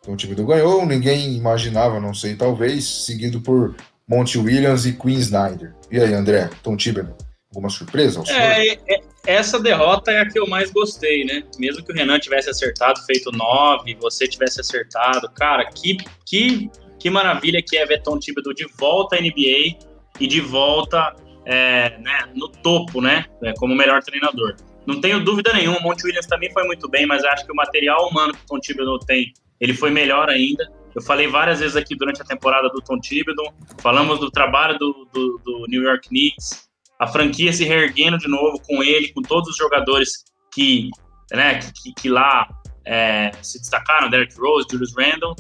[0.03, 3.77] Tom Thibodeau ganhou, ninguém imaginava, não sei, talvez, seguido por
[4.09, 5.75] Monty Williams e Queen Snyder.
[5.90, 7.16] E aí, André, Tom Thibodeau,
[7.50, 8.22] alguma surpresa?
[8.28, 11.42] É, é, essa derrota é a que eu mais gostei, né?
[11.58, 17.10] Mesmo que o Renan tivesse acertado, feito 9, você tivesse acertado, cara, que, que, que
[17.10, 19.76] maravilha que é ver Tom Thibodeau de volta à NBA
[20.20, 23.26] e de volta é, né, no topo, né?
[23.42, 24.54] É, como melhor treinador.
[24.86, 27.56] Não tenho dúvida nenhuma, o Monte Williams também foi muito bem, mas acho que o
[27.56, 30.70] material humano que o Tom Thibodeau tem, ele foi melhor ainda.
[30.94, 35.08] Eu falei várias vezes aqui durante a temporada do Tom Thibodeau, falamos do trabalho do,
[35.12, 36.69] do, do New York Knicks,
[37.00, 40.90] a franquia se reerguendo de novo com ele, com todos os jogadores que,
[41.32, 42.46] né, que, que lá
[42.86, 45.34] é, se destacaram, Derrick Rose, Julius Randle,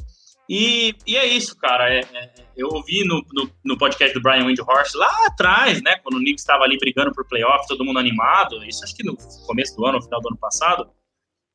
[0.52, 1.88] e, e é isso, cara.
[1.94, 5.94] É, é, eu ouvi no, no, no, podcast do Brian Windhorst lá atrás, né?
[6.02, 8.64] Quando o Knicks estava ali brigando por playoff, todo mundo animado.
[8.64, 10.90] Isso acho que no começo do ano, no final do ano passado.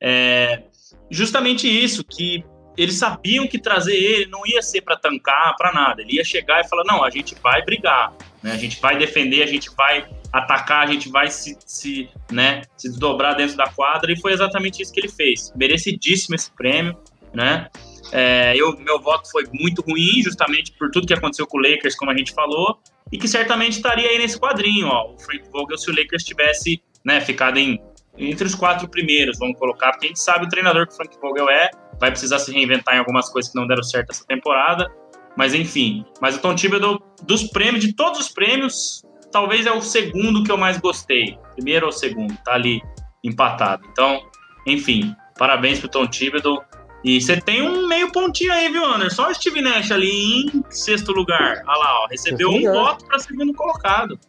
[0.02, 0.64] É,
[1.12, 2.46] justamente isso, que
[2.78, 6.02] eles sabiam que trazer ele não ia ser para tancar, para nada.
[6.02, 8.16] Ele ia chegar e falar: não, a gente vai brigar,
[8.46, 8.52] né?
[8.52, 12.88] a gente vai defender, a gente vai atacar, a gente vai se, se, né, se
[12.90, 14.12] desdobrar dentro da quadra.
[14.12, 15.52] E foi exatamente isso que ele fez.
[15.56, 16.96] Merecidíssimo esse prêmio,
[17.34, 17.68] né?
[18.12, 21.96] É, eu, meu voto foi muito ruim, justamente por tudo que aconteceu com o Lakers,
[21.96, 22.78] como a gente falou,
[23.12, 26.84] e que certamente estaria aí nesse quadrinho, ó, o Frank Vogel, se o Lakers tivesse
[27.04, 27.82] né, ficado em,
[28.16, 31.18] entre os quatro primeiros, vamos colocar, porque a gente sabe o treinador que o Frank
[31.20, 34.88] Vogel é, vai precisar se reinventar em algumas coisas que não deram certo essa temporada,
[35.38, 36.06] mas enfim.
[36.22, 40.52] Mas o Tom Thibodeau, dos prêmios, de todos os prêmios, talvez é o segundo que
[40.52, 41.38] eu mais gostei.
[41.54, 42.82] Primeiro ou segundo, tá ali
[43.24, 43.86] empatado.
[43.92, 44.22] Então,
[44.66, 46.64] enfim, parabéns pro Tom Thibodeau.
[47.04, 49.16] E você tem um meio pontinho aí, viu, Anderson?
[49.16, 51.62] Só o Steve Nash ali em sexto lugar.
[51.68, 54.20] Olha lá, ó, recebeu um voto para segundo colocado.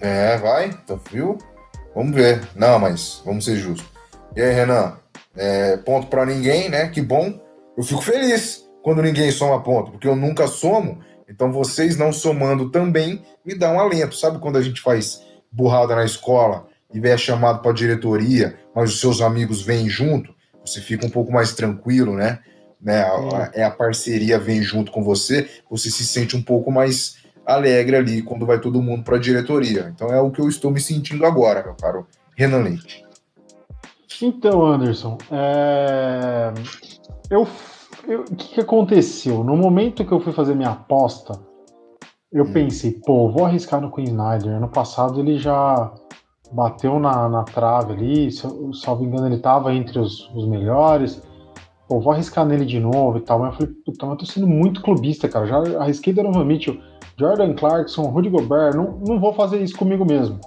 [0.00, 1.38] É, vai, tá, viu?
[1.94, 2.42] Vamos ver.
[2.56, 3.86] Não, mas vamos ser justos.
[4.34, 4.98] E aí, Renan?
[5.36, 6.88] É, ponto para ninguém, né?
[6.88, 7.40] Que bom.
[7.76, 10.98] Eu fico feliz quando ninguém soma ponto, porque eu nunca somo.
[11.28, 14.16] Então vocês não somando também me dá um alento.
[14.16, 19.00] Sabe quando a gente faz burrada na escola e é chamado para diretoria, mas os
[19.00, 20.38] seus amigos vêm junto?
[20.68, 22.38] você fica um pouco mais tranquilo, né?
[22.80, 23.02] né?
[23.02, 27.96] A, é a parceria vem junto com você, você se sente um pouco mais alegre
[27.96, 29.90] ali quando vai todo mundo para a diretoria.
[29.94, 33.04] Então é o que eu estou me sentindo agora, meu caro Renan Leite.
[34.20, 36.52] Então, Anderson, é...
[37.30, 37.48] eu,
[38.16, 39.44] o que, que, aconteceu?
[39.44, 41.38] No momento que eu fui fazer minha aposta,
[42.32, 42.52] eu hum.
[42.52, 44.56] pensei, pô, vou arriscar no Queen Snyder.
[44.56, 45.92] Ano passado ele já
[46.52, 51.22] bateu na, na trave ali, se eu, salvo engano, ele tava entre os, os melhores.
[51.88, 53.38] Pô, vou arriscar nele de novo e tal.
[53.38, 55.46] Mas eu falei, puta, mas eu tô sendo muito clubista, cara.
[55.46, 56.78] Já arrisquei Donovan Mitchell,
[57.16, 58.74] Jordan Clarkson, Rudy Gobert.
[58.74, 60.38] Não, não vou fazer isso comigo mesmo.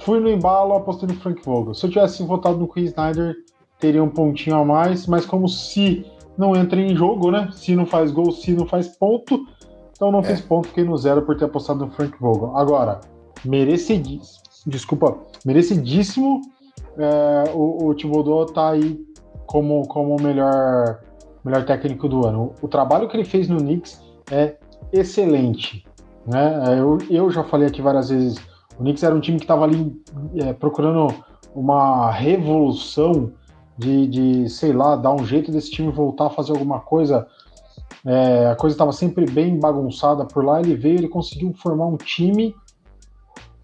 [0.00, 1.74] Fui no embalo, apostei no Frank Vogel.
[1.74, 3.34] Se eu tivesse votado no Queen Snyder,
[3.78, 6.06] teria um pontinho a mais, mas como se
[6.40, 7.48] não entra em jogo, né?
[7.52, 9.46] Se não faz gol, se não faz ponto,
[9.92, 10.24] então não é.
[10.24, 12.56] fiz ponto, fiquei no zero por ter apostado no Frank Vogel.
[12.56, 13.00] Agora,
[13.44, 16.40] merecidíssimo desculpa, merecidíssimo
[16.98, 18.98] é, o, o Thibodeau tá aí
[19.46, 21.00] como, como o melhor,
[21.44, 22.54] melhor técnico do ano.
[22.60, 24.56] O, o trabalho que ele fez no Knicks é
[24.92, 25.84] excelente.
[26.26, 26.78] Né?
[26.78, 28.38] Eu, eu já falei aqui várias vezes,
[28.78, 29.94] o Knicks era um time que estava ali
[30.36, 31.12] é, procurando
[31.54, 33.32] uma revolução
[33.80, 37.26] de, de, sei lá, dar um jeito desse time voltar a fazer alguma coisa.
[38.04, 40.60] É, a coisa estava sempre bem bagunçada por lá.
[40.60, 42.54] Ele veio, ele conseguiu formar um time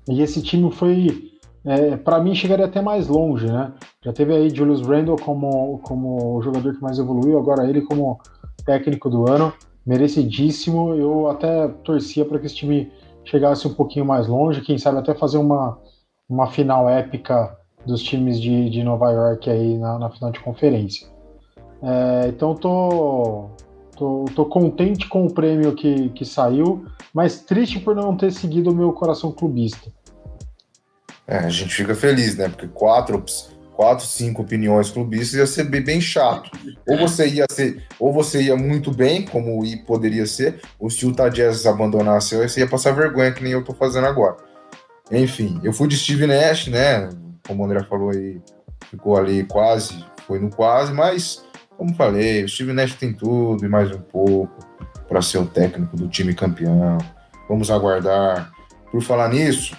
[0.08, 1.32] e esse time foi,
[1.64, 3.74] é, para mim, chegaria até mais longe, né?
[4.02, 8.18] Já teve aí Julius Randle como, como o jogador que mais evoluiu, agora ele como
[8.64, 9.52] técnico do ano,
[9.84, 10.94] merecidíssimo.
[10.94, 12.90] Eu até torcia para que esse time
[13.22, 15.78] chegasse um pouquinho mais longe, quem sabe até fazer uma,
[16.26, 17.54] uma final épica
[17.86, 21.06] dos times de, de Nova York aí na, na final de conferência.
[21.82, 23.50] É, então tô,
[23.96, 26.84] tô, tô contente com o prêmio que, que saiu,
[27.14, 29.90] mas triste por não ter seguido o meu coração clubista.
[31.26, 32.48] É, a gente fica feliz, né?
[32.48, 33.22] Porque quatro,
[33.74, 36.50] quatro, cinco opiniões clubistas ia ser bem chato.
[36.88, 41.12] Ou você ia ser, ou você ia muito bem, como poderia ser, ou se o
[41.30, 44.36] Jazz abandonasse, você ia passar vergonha, que nem eu tô fazendo agora.
[45.10, 47.08] Enfim, eu fui de Steve Nash, né?
[47.46, 48.40] Como o André falou aí,
[48.90, 51.44] ficou ali quase, foi no quase, mas,
[51.76, 54.58] como falei, o Steve Nash tem tudo e mais um pouco
[55.08, 56.98] para ser o técnico do time campeão.
[57.48, 58.50] Vamos aguardar.
[58.90, 59.76] Por falar nisso,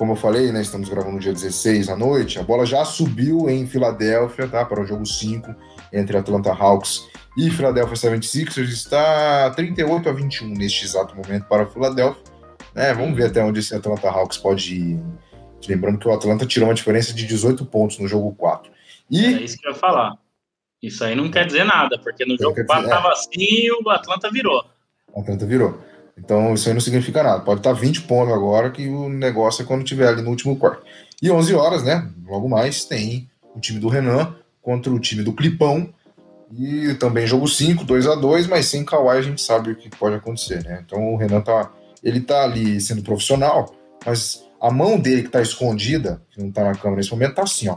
[0.00, 3.50] como eu falei, né, estamos gravando no dia 16 à noite, a bola já subiu
[3.50, 5.54] em Filadélfia, tá, para o jogo 5
[5.92, 7.02] entre Atlanta Hawks
[7.36, 12.22] e Philadelphia 76ers, está 38 a 21 neste exato momento para a Filadélfia.
[12.74, 15.00] Né, vamos ver até onde esse Atlanta Hawks pode ir.
[15.68, 18.70] Lembrando que o Atlanta tirou uma diferença de 18 pontos no jogo 4.
[19.10, 20.16] E, é isso que eu ia falar.
[20.82, 23.12] Isso aí não quer dizer nada, porque no jogo dizer, tava é.
[23.12, 24.64] assim e o Atlanta virou.
[25.12, 25.78] O Atlanta virou.
[26.16, 27.42] Então isso aí não significa nada.
[27.42, 30.82] Pode estar 20 pontos agora, que o negócio é quando tiver ali no último quarto.
[31.20, 32.08] E 11 horas, né?
[32.26, 35.92] Logo mais tem o time do Renan contra o time do Clipão.
[36.52, 39.88] E também jogo 5, 2 a 2 mas sem Kawhi a gente sabe o que
[39.90, 40.82] pode acontecer, né?
[40.84, 41.70] Então o Renan tá,
[42.02, 43.72] ele tá ali sendo profissional,
[44.04, 47.42] mas a mão dele que tá escondida, que não tá na câmera nesse momento, tá
[47.42, 47.76] assim, ó.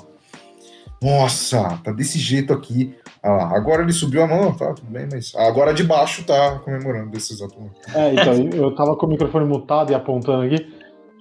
[1.01, 2.95] Nossa, tá desse jeito aqui.
[3.21, 7.11] Ah, agora ele subiu a mão, tá tudo bem, mas agora de baixo tá comemorando
[7.11, 7.75] desse exato momento.
[7.93, 10.73] É, então, eu tava com o microfone mutado e apontando aqui,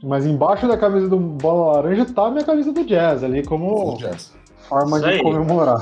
[0.02, 3.96] mas embaixo da camisa do Bola Laranja tá a minha camisa do Jazz ali, como
[3.98, 4.32] jazz.
[4.68, 5.80] forma de comemorar.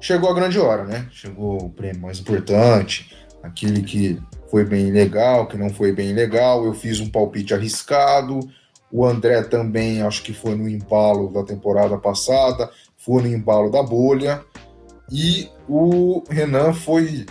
[0.00, 1.06] Chegou a grande hora, né?
[1.10, 4.20] Chegou o prêmio mais importante, aquele que
[4.52, 6.62] foi bem legal, que não foi bem legal.
[6.62, 8.38] Eu fiz um palpite arriscado,
[8.90, 13.82] o André também, acho que foi no embalo da temporada passada, foi no embalo da
[13.82, 14.44] bolha.
[15.10, 17.24] E o Renan foi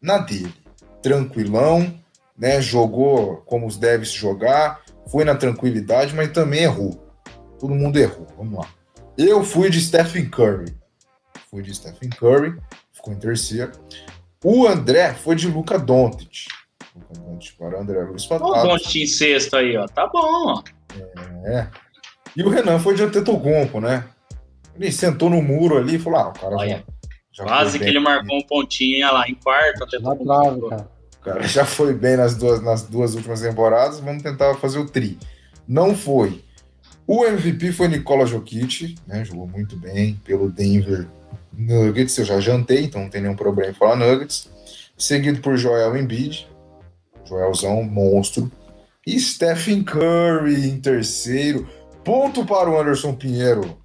[0.00, 0.54] na dele,
[1.02, 1.94] tranquilão,
[2.34, 2.62] né?
[2.62, 6.98] Jogou como os deve se jogar, foi na tranquilidade, mas também errou.
[7.58, 8.26] Todo mundo errou.
[8.38, 8.66] Vamos lá.
[9.18, 10.74] Eu fui de Stephen Curry.
[11.50, 12.58] Fui de Stephen Curry,
[12.90, 13.72] ficou em terceiro.
[14.44, 16.48] O André foi de Luca Doncic.
[17.58, 18.74] Para André Luiz Fantasma.
[18.74, 19.86] O em sexto aí, ó.
[19.86, 20.62] Tá bom.
[21.44, 21.66] É.
[22.36, 24.04] E o Renan foi de Antetokounmpo, né?
[24.74, 26.84] Ele sentou no muro ali e falou: ah, o cara Olha,
[27.30, 29.84] já, já Quase que ele marcou um pontinho lá em quarto.
[29.84, 30.68] Antetokounmpo.
[30.68, 30.88] cara.
[31.20, 34.00] O cara já foi bem nas duas, nas duas últimas temporadas.
[34.00, 35.18] Vamos tentar fazer o tri.
[35.68, 36.42] Não foi.
[37.06, 39.24] O MVP foi Nikola Jokic, né?
[39.24, 41.06] Jogou muito bem pelo Denver
[41.52, 42.18] Nuggets.
[42.18, 44.50] Eu já jantei, então não tem nenhum problema em falar Nuggets.
[44.96, 46.48] Seguido por Joel Embiid,
[47.24, 48.50] Joelzão, monstro.
[49.06, 51.68] E Stephen Curry em terceiro.
[52.04, 53.76] Ponto para o Anderson Pinheiro.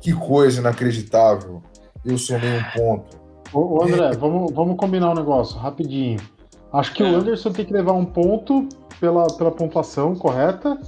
[0.00, 1.62] Que coisa inacreditável.
[2.04, 3.16] Eu somei um ponto.
[3.52, 4.16] Ô, André, é...
[4.16, 6.20] vamos, vamos combinar um negócio, rapidinho.
[6.72, 7.06] Acho que é.
[7.06, 8.68] o Anderson tem que levar um ponto
[9.00, 10.78] pela, pela pontuação correta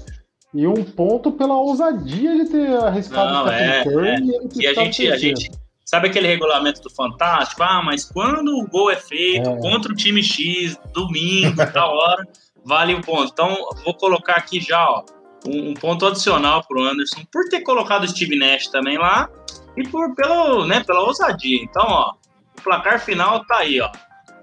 [0.53, 4.09] e um ponto pela ousadia de ter arriscado Não, o Stephen é, Curry.
[4.09, 4.19] É.
[4.19, 5.51] E, e a gente, a gente,
[5.89, 7.63] Sabe aquele regulamento do Fantástico?
[7.63, 9.57] Ah, mas quando o gol é feito é.
[9.59, 12.29] contra o time X, domingo, tal hora,
[12.63, 13.33] vale o ponto.
[13.33, 15.03] Então, vou colocar aqui já, ó,
[15.47, 19.31] um, um ponto adicional para o Anderson por ter colocado o Steve Nash também lá
[19.79, 21.63] e por pelo, né, pela ousadia.
[21.63, 22.13] Então, ó,
[22.59, 23.91] o placar final tá aí, ó.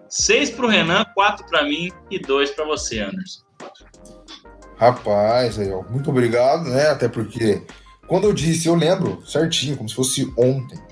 [0.09, 3.45] Seis para o Renan, quatro para mim e dois para você, Anderson.
[4.77, 6.89] Rapaz, aí, ó, muito obrigado, né?
[6.89, 7.61] Até porque
[8.07, 10.83] quando eu disse, eu lembro certinho, como se fosse ontem.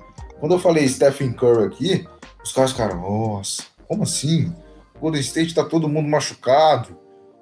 [0.44, 2.06] Quando eu falei Stephen Curry aqui,
[2.44, 4.54] os caras ficaram, nossa, como assim?
[4.94, 6.98] O Golden State tá todo mundo machucado.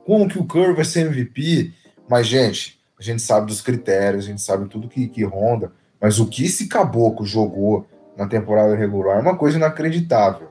[0.06, 1.74] Como que o Curry vai ser MVP?
[2.08, 5.72] Mas, gente, a gente sabe dos critérios, a gente sabe tudo que, que ronda.
[6.00, 10.50] Mas o que esse caboclo jogou na temporada regular é uma coisa inacreditável.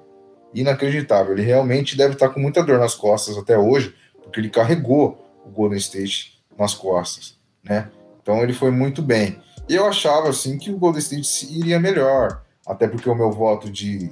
[0.52, 1.34] Inacreditável.
[1.34, 3.94] Ele realmente deve estar com muita dor nas costas até hoje,
[4.24, 7.88] porque ele carregou o Golden State nas costas, né?
[8.20, 9.40] Então ele foi muito bem.
[9.70, 14.10] Eu achava assim que o Golden State iria melhor, até porque o meu voto de,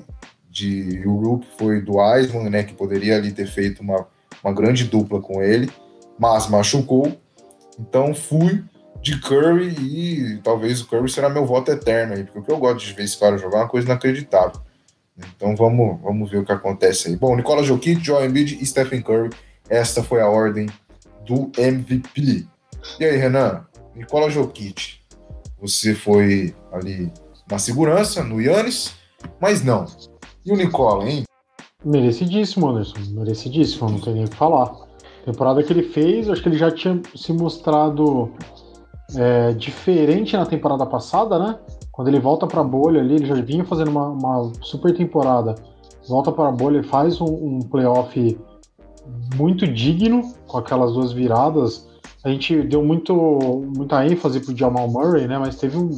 [0.48, 4.06] de Uruk foi do Eisman, né, que poderia ali ter feito uma,
[4.44, 5.68] uma grande dupla com ele,
[6.16, 7.12] mas machucou.
[7.76, 8.64] Então fui
[9.02, 12.58] de Curry e talvez o Curry será meu voto eterno aí, porque o que eu
[12.58, 14.60] gosto de ver esse cara jogar é uma coisa inacreditável.
[15.18, 17.16] Então vamos, vamos ver o que acontece aí.
[17.16, 19.30] Bom, Nicola Jokic, Joel Embiid e Stephen Curry.
[19.68, 20.68] Esta foi a ordem
[21.26, 22.46] do MVP.
[23.00, 23.66] E aí, Renan?
[23.96, 24.97] Nicola Jokic,
[25.60, 27.12] você foi ali
[27.50, 28.94] na segurança, no Yannis,
[29.40, 29.86] mas não.
[30.44, 31.24] E o Nicola, hein?
[31.84, 32.98] Merecidíssimo, Anderson.
[33.10, 34.72] Merecidíssimo, não tem nem o que falar.
[35.24, 38.32] temporada que ele fez, acho que ele já tinha se mostrado
[39.16, 41.58] é, diferente na temporada passada, né?
[41.92, 45.54] Quando ele volta para a bolha ali, ele já vinha fazendo uma, uma super temporada.
[46.08, 48.38] Volta para a bolha, faz um, um playoff
[49.36, 51.88] muito digno, com aquelas duas viradas
[52.24, 53.14] a gente deu muito,
[53.76, 55.38] muita ênfase pro Jamal Murray, né?
[55.38, 55.90] Mas teve um,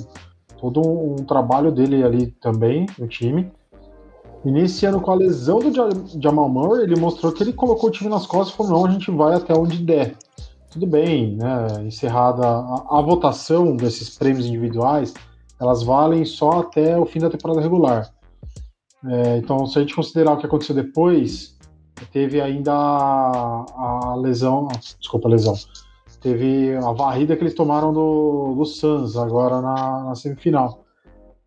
[0.58, 3.50] todo um, trabalho dele ali também no time.
[4.86, 8.26] Ano, com a lesão do Jamal Murray, ele mostrou que ele colocou o time nas
[8.26, 10.16] costas e falou: não, a gente vai até onde der.
[10.70, 11.66] Tudo bem, né?
[11.84, 15.12] Encerrada a, a votação desses prêmios individuais,
[15.60, 18.10] elas valem só até o fim da temporada regular.
[19.06, 21.58] É, então, se a gente considerar o que aconteceu depois,
[22.12, 24.68] teve ainda a, a lesão,
[24.98, 25.54] desculpa, a lesão,
[26.20, 30.84] Teve a varrida que eles tomaram do, do Suns agora na, na semifinal.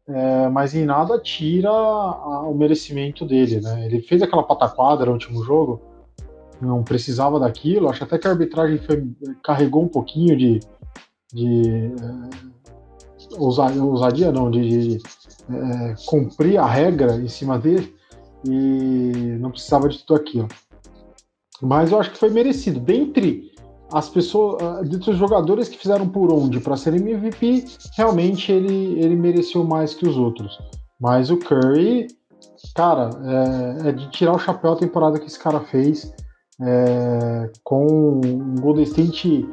[0.08, 3.86] É, mas em nada tira a, o merecimento dele, né?
[3.86, 5.82] Ele fez aquela pataquada no último jogo,
[6.60, 7.88] não precisava daquilo.
[7.88, 9.08] Acho até que a arbitragem foi,
[9.44, 10.60] carregou um pouquinho de,
[11.32, 15.04] de é, ousadia, não, de, de
[15.50, 17.96] é, cumprir a regra em cima dele
[18.46, 20.48] e não precisava de tudo aquilo.
[21.62, 22.80] Mas eu acho que foi merecido.
[22.80, 23.53] Dentre
[23.94, 27.66] as pessoas, ah, dentre os jogadores que fizeram por onde para ser MVP,
[27.96, 30.58] realmente ele, ele mereceu mais que os outros.
[31.00, 32.08] Mas o Curry,
[32.76, 33.12] cara,
[33.84, 36.12] é, é de tirar o chapéu a temporada que esse cara fez
[36.60, 39.48] é, com um Golden State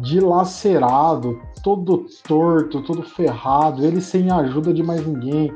[0.00, 5.54] dilacerado, todo torto, todo ferrado, ele sem ajuda de mais ninguém.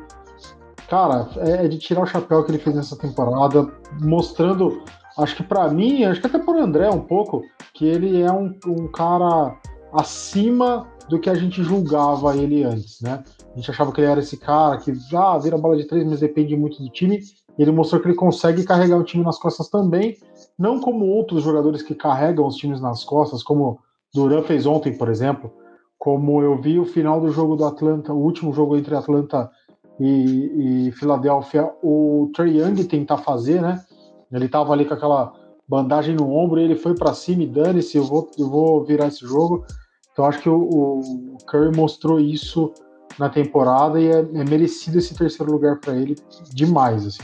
[0.89, 3.69] Cara, é, é de tirar o chapéu que ele fez nessa temporada,
[4.01, 4.83] mostrando,
[5.19, 7.43] acho que para mim, acho que até por André um pouco,
[7.75, 9.57] que ele é um, um cara
[9.93, 13.23] acima do que a gente julgava ele antes, né?
[13.53, 16.21] A gente achava que ele era esse cara que ah, vira bola de três, mas
[16.21, 17.21] depende muito do time.
[17.59, 20.17] Ele mostrou que ele consegue carregar o time nas costas também,
[20.59, 23.81] não como outros jogadores que carregam os times nas costas, como
[24.15, 25.53] Duran fez ontem, por exemplo,
[25.99, 29.51] como eu vi o final do jogo do Atlanta, o último jogo entre Atlanta
[29.99, 33.85] e, e Filadélfia, o Trey Young tentar fazer, né?
[34.33, 35.33] Ele tava ali com aquela
[35.71, 39.21] bandagem no ombro ele foi para cima e dane-se, eu vou, eu vou virar esse
[39.21, 39.65] jogo.
[40.13, 42.73] Então acho que o, o Curry mostrou isso
[43.17, 46.17] na temporada e é, é merecido esse terceiro lugar para ele
[46.53, 47.23] demais, assim.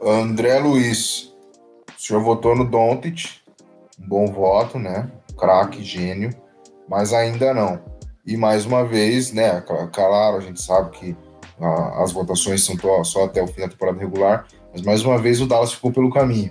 [0.00, 1.34] André Luiz,
[1.96, 3.40] o senhor votou no Doncic,
[4.00, 5.10] um bom voto, né?
[5.36, 6.30] Craque, gênio,
[6.88, 7.80] mas ainda não.
[8.24, 9.60] E mais uma vez, né?
[9.92, 11.16] Claro, a gente sabe que
[11.60, 14.46] a, as votações são só até o fim da temporada regular,
[14.76, 16.50] mas mais uma vez o Dallas ficou pelo caminho.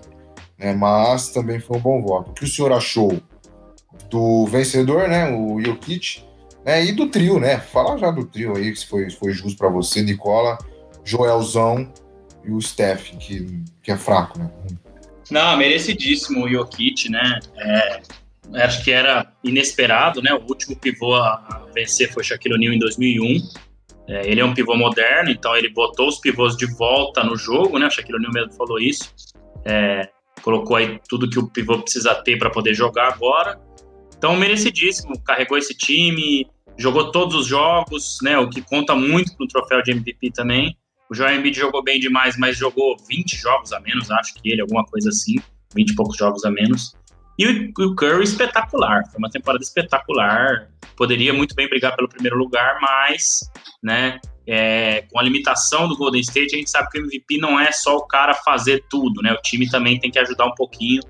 [0.57, 0.73] Né?
[0.73, 2.32] Mas também foi um bom voto.
[2.32, 3.21] O que o senhor achou
[4.09, 5.30] do vencedor, né?
[5.32, 6.23] O Jokic,
[6.65, 6.84] né?
[6.86, 7.59] E do trio, né?
[7.59, 10.57] Fala já do trio aí, se foi, foi justo para você, Nicola,
[11.03, 11.91] Joelzão
[12.43, 14.49] e o Steph, que, que é fraco, né?
[15.30, 17.39] Não, merecidíssimo o Jokic, né?
[17.57, 18.01] É,
[18.63, 20.34] acho que era inesperado, né?
[20.34, 23.65] O último pivô a vencer foi Shaquille O'Neal em 2001.
[24.08, 27.80] É, ele é um pivô moderno, então ele botou os pivôs de volta no jogo,
[27.80, 27.89] né?
[27.89, 29.12] Shaquille O'Neal mesmo falou isso.
[29.66, 30.10] É,
[30.41, 33.60] colocou aí tudo que o pivô precisa ter para poder jogar agora.
[34.18, 36.47] Então, merecidíssimo, carregou esse time,
[36.78, 38.38] jogou todos os jogos, né?
[38.38, 40.78] O que conta muito no troféu de MVP também.
[41.10, 44.62] O Joel Embiid jogou bem demais, mas jogou 20 jogos a menos, acho que ele,
[44.62, 45.36] alguma coisa assim,
[45.76, 46.95] 20 e poucos jogos a menos.
[47.38, 50.69] E o, Curry espetacular, foi uma temporada espetacular.
[50.95, 53.39] Poderia muito bem brigar pelo primeiro lugar, mas,
[53.83, 57.59] né, é, com a limitação do Golden State, a gente sabe que o MVP não
[57.59, 59.33] é só o cara fazer tudo, né?
[59.33, 61.01] O time também tem que ajudar um pouquinho,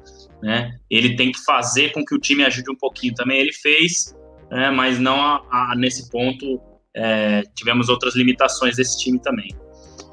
[0.41, 0.71] né?
[0.89, 3.39] Ele tem que fazer com que o time ajude um pouquinho também.
[3.39, 4.15] Ele fez,
[4.49, 6.59] né, mas não a, a, nesse ponto
[6.95, 9.49] é, tivemos outras limitações desse time também.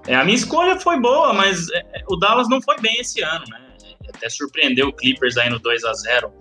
[0.07, 3.45] É, a minha escolha foi boa, mas é, o Dallas não foi bem esse ano,
[3.49, 3.72] né?
[4.15, 6.33] Até surpreendeu o Clippers aí no 2 a 0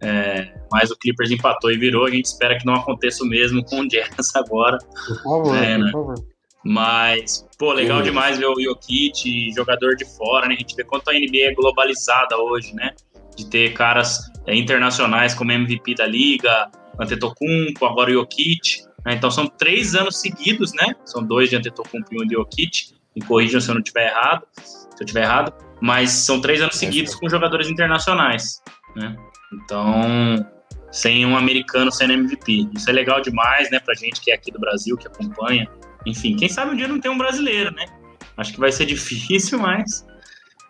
[0.00, 2.06] é, mas o Clippers empatou e virou.
[2.06, 4.78] A gente espera que não aconteça o mesmo com o Jazz agora.
[4.78, 5.90] Por favor, é, né?
[5.90, 6.38] por favor.
[6.64, 10.54] Mas, pô, legal demais ver o Jokic, jogador de fora, né?
[10.54, 12.94] A gente vê quanto a NBA é globalizada hoje, né?
[13.36, 18.82] De ter caras é, internacionais como MVP da liga, Antetokounmpo, agora o Jokic.
[19.06, 19.14] Né?
[19.14, 20.94] Então são três anos seguidos, né?
[21.04, 22.92] São dois de Antetokounmpo e um de Jokic.
[23.14, 24.46] Me corrijam se eu não estiver errado,
[24.98, 25.54] se eu estiver errado.
[25.80, 28.60] Mas são três anos seguidos com jogadores internacionais,
[28.96, 29.16] né?
[29.52, 30.44] Então,
[30.90, 32.68] sem um americano sendo MVP.
[32.74, 35.68] Isso é legal demais, né, pra gente que é aqui do Brasil, que acompanha.
[36.04, 37.86] Enfim, quem sabe um dia não tem um brasileiro, né?
[38.36, 40.04] Acho que vai ser difícil, mas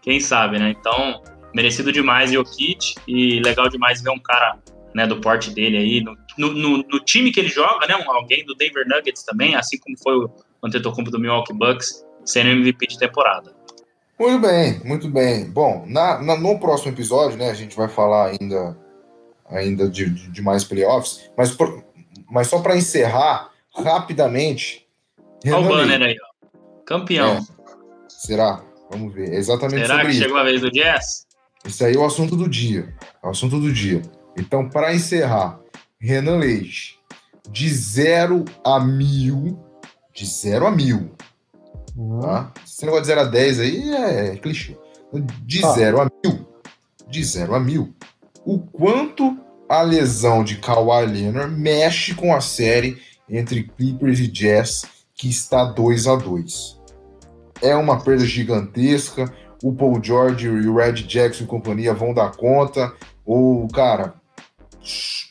[0.03, 0.75] quem sabe, né?
[0.79, 1.23] Então,
[1.55, 4.59] merecido demais Jokic e legal demais ver um cara
[4.95, 6.17] né, do porte dele aí, no,
[6.53, 7.97] no, no, time que ele joga, né?
[7.97, 10.31] Um, alguém do Denver Nuggets também, assim como foi o
[10.63, 13.58] Antetokounmpo do Milwaukee Bucks, sendo MVP de temporada.
[14.19, 15.49] Muito bem, muito bem.
[15.49, 18.77] Bom, na, na, no próximo episódio, né, a gente vai falar ainda,
[19.49, 21.85] ainda de, de mais playoffs, mas, por,
[22.29, 24.87] mas só para encerrar rapidamente.
[25.47, 26.49] Olha o banner aí, ó.
[26.85, 27.37] Campeão.
[27.37, 27.41] É.
[28.09, 28.63] Será?
[28.91, 29.33] Vamos ver.
[29.35, 30.23] exatamente Será que isso.
[30.23, 31.27] chegou a vez do Jazz?
[31.65, 32.95] Esse aí é o assunto do dia.
[33.23, 34.03] É o assunto do dia.
[34.37, 35.61] Então, para encerrar,
[36.01, 36.99] Renan Leite,
[37.51, 39.59] de 0 a mil,
[40.13, 41.15] de 0 a mil,
[41.99, 42.21] Uhum.
[42.21, 42.53] Tá?
[42.65, 44.79] Esse negócio de 0 a 10 aí é, clichê.
[45.45, 46.47] De 0 a mil,
[47.09, 47.95] de 0 a mil,
[48.45, 49.37] o quanto
[49.69, 54.85] a lesão de Kawhi Leonard mexe com a série entre Clippers e Jazz,
[55.15, 56.81] que está 2 a 2
[57.61, 59.31] É uma perda gigantesca.
[59.63, 62.95] O Paul George e o Red Jackson e companhia vão dar conta.
[63.27, 64.15] Ou, cara,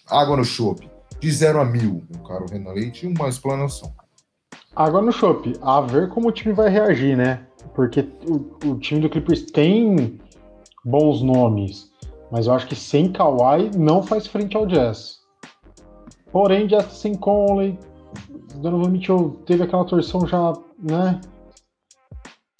[0.10, 0.90] água no chope.
[1.20, 3.97] De 0 a mil, meu caro Renan Leite, uma explanação.
[4.78, 7.48] Agora no Chopp, a ver como o time vai reagir, né?
[7.74, 10.20] Porque o, o, time do Clippers tem
[10.86, 11.92] bons nomes,
[12.32, 15.18] mas eu acho que sem Kawhi não faz frente ao Jazz.
[16.32, 17.80] Porém, Jazz sem Conley,
[18.58, 21.20] Donovan Mitchell teve aquela torção já né?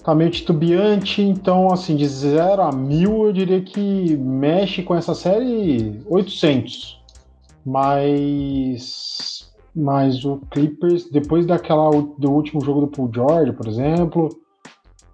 [0.04, 5.14] Tá meio titubeante, então, assim, de 0 a 1000, eu diria que mexe com essa
[5.14, 7.00] série 800.
[7.64, 9.37] Mas.
[9.80, 14.28] Mas o Clippers, depois daquela do último jogo do Paul George, por exemplo,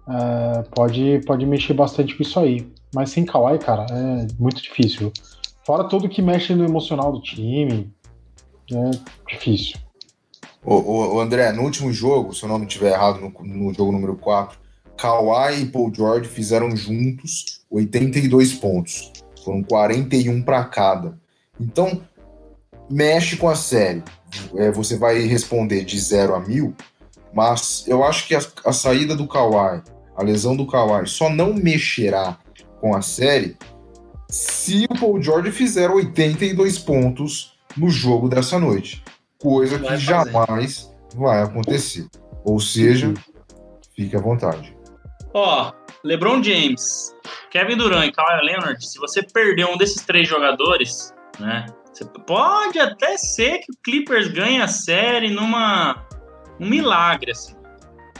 [0.08, 2.66] é, pode, pode mexer bastante com isso aí.
[2.94, 5.12] Mas sem Kawhi, cara, é muito difícil.
[5.66, 7.92] Fora tudo que mexe no emocional do time,
[8.72, 8.90] é
[9.28, 9.76] difícil.
[10.64, 13.92] O, o, André, no último jogo, se eu não me estiver errado, no, no, jogo
[13.92, 14.58] número 4,
[14.96, 19.12] Kawhi e Paul George fizeram juntos 82 pontos.
[19.44, 21.18] Foram 41 para cada.
[21.60, 22.00] Então,
[22.88, 24.02] mexe com a série.
[24.56, 26.74] É, você vai responder de 0 a 1000,
[27.32, 29.82] mas eu acho que a, a saída do Kawhi,
[30.16, 32.38] a lesão do Kawhi, só não mexerá
[32.80, 33.56] com a série
[34.28, 39.02] se o Paul George fizer 82 pontos no jogo dessa noite
[39.44, 42.06] coisa que jamais vai acontecer.
[42.42, 43.12] Ou seja,
[43.94, 44.74] fique à vontade.
[45.34, 45.70] Ó,
[46.02, 47.14] LeBron James,
[47.50, 51.66] Kevin Durant e Kawhi Leonard, se você perder um desses três jogadores, né?
[52.26, 56.06] Pode até ser que o Clippers ganhe a série numa
[56.58, 57.54] um milagre assim.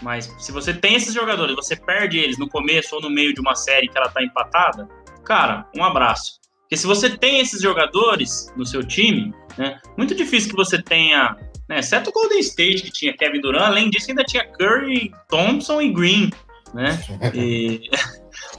[0.03, 3.41] Mas se você tem esses jogadores, você perde eles no começo ou no meio de
[3.41, 4.89] uma série que ela tá empatada,
[5.25, 6.41] cara, um abraço.
[6.61, 11.37] Porque se você tem esses jogadores no seu time, né, muito difícil que você tenha,
[11.69, 15.81] né, exceto o Golden State, que tinha Kevin Durant, além disso ainda tinha Curry, Thompson
[15.81, 16.31] e Green,
[16.75, 16.99] né?
[17.35, 17.89] E,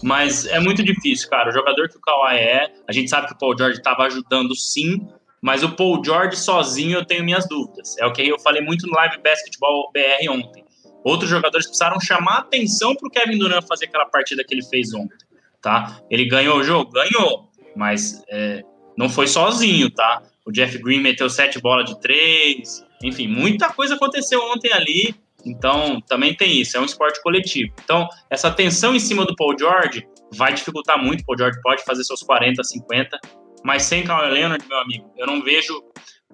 [0.03, 1.49] mas é muito difícil, cara.
[1.49, 4.55] O jogador que o Kawhi é, a gente sabe que o Paul George estava ajudando
[4.55, 5.07] sim,
[5.41, 7.97] mas o Paul George sozinho eu tenho minhas dúvidas.
[7.97, 10.63] É o que eu falei muito no Live Basketball BR ontem.
[11.03, 14.93] Outros jogadores precisaram chamar atenção para o Kevin Durant fazer aquela partida que ele fez
[14.93, 15.17] ontem,
[15.61, 15.99] tá?
[16.09, 16.91] Ele ganhou o jogo?
[16.91, 18.63] Ganhou mas é,
[18.97, 20.23] não foi sozinho, tá?
[20.45, 25.15] O Jeff Green meteu sete bolas de três, enfim, muita coisa aconteceu ontem ali,
[25.45, 27.73] então também tem isso, é um esporte coletivo.
[27.83, 31.83] Então, essa tensão em cima do Paul George vai dificultar muito, o Paul George pode
[31.83, 33.19] fazer seus 40, 50,
[33.63, 35.73] mas sem Kawhi Leonard, meu amigo, eu não vejo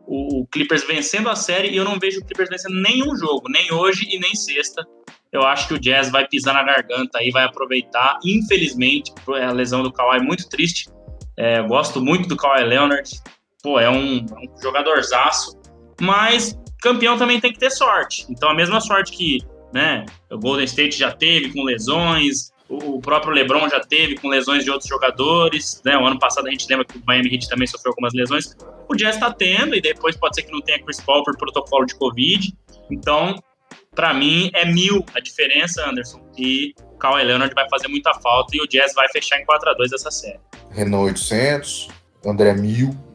[0.08, 3.72] o Clippers vencendo a série e eu não vejo o Clippers vencendo nenhum jogo, nem
[3.72, 4.86] hoje e nem sexta.
[5.32, 8.20] Eu acho que o Jazz vai pisar na garganta aí, vai aproveitar.
[8.26, 10.90] Infelizmente, a lesão do Kawhi é muito triste,
[11.38, 13.10] é, gosto muito do Kawhi Leonard.
[13.64, 15.58] Pô, é um, um jogadorzaço.
[16.02, 18.26] Mas campeão também tem que ter sorte.
[18.30, 19.40] Então, a mesma sorte que
[19.72, 24.64] né, o Golden State já teve com lesões, o próprio LeBron já teve com lesões
[24.64, 25.82] de outros jogadores.
[25.86, 25.98] Né?
[25.98, 28.56] O ano passado a gente lembra que o Miami Heat também sofreu algumas lesões.
[28.90, 31.86] O Jazz está tendo, e depois pode ser que não tenha Chris Paul por protocolo
[31.86, 32.54] de Covid.
[32.90, 33.36] Então,
[33.94, 36.22] para mim, é mil a diferença, Anderson.
[36.38, 39.70] E o Kawhi Leonard vai fazer muita falta e o Jazz vai fechar em 4
[39.70, 40.40] a 2 essa série.
[40.72, 41.90] Renault 800,
[42.26, 43.11] André 1000.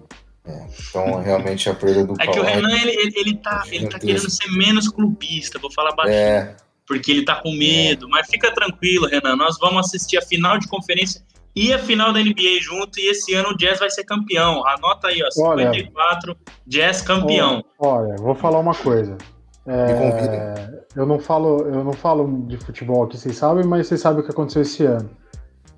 [0.46, 3.88] É, então, realmente, a perda do É que o Renan, ele, ele, ele, tá, ele
[3.88, 6.16] tá querendo ser menos clubista, vou falar baixinho.
[6.16, 6.56] É.
[6.86, 8.06] Porque ele tá com medo.
[8.06, 8.10] É.
[8.10, 9.34] Mas fica tranquilo, Renan.
[9.34, 11.20] Nós vamos assistir a final de conferência
[11.54, 13.00] e a final da NBA junto.
[13.00, 14.64] E esse ano o Jazz vai ser campeão.
[14.68, 15.30] Anota aí, ó.
[15.30, 17.64] 54, olha, Jazz campeão.
[17.78, 19.18] Olha, vou falar uma coisa.
[19.66, 24.20] É, eu não falo, eu não falo de futebol aqui, vocês sabem, mas vocês sabem
[24.20, 25.10] o que aconteceu esse ano.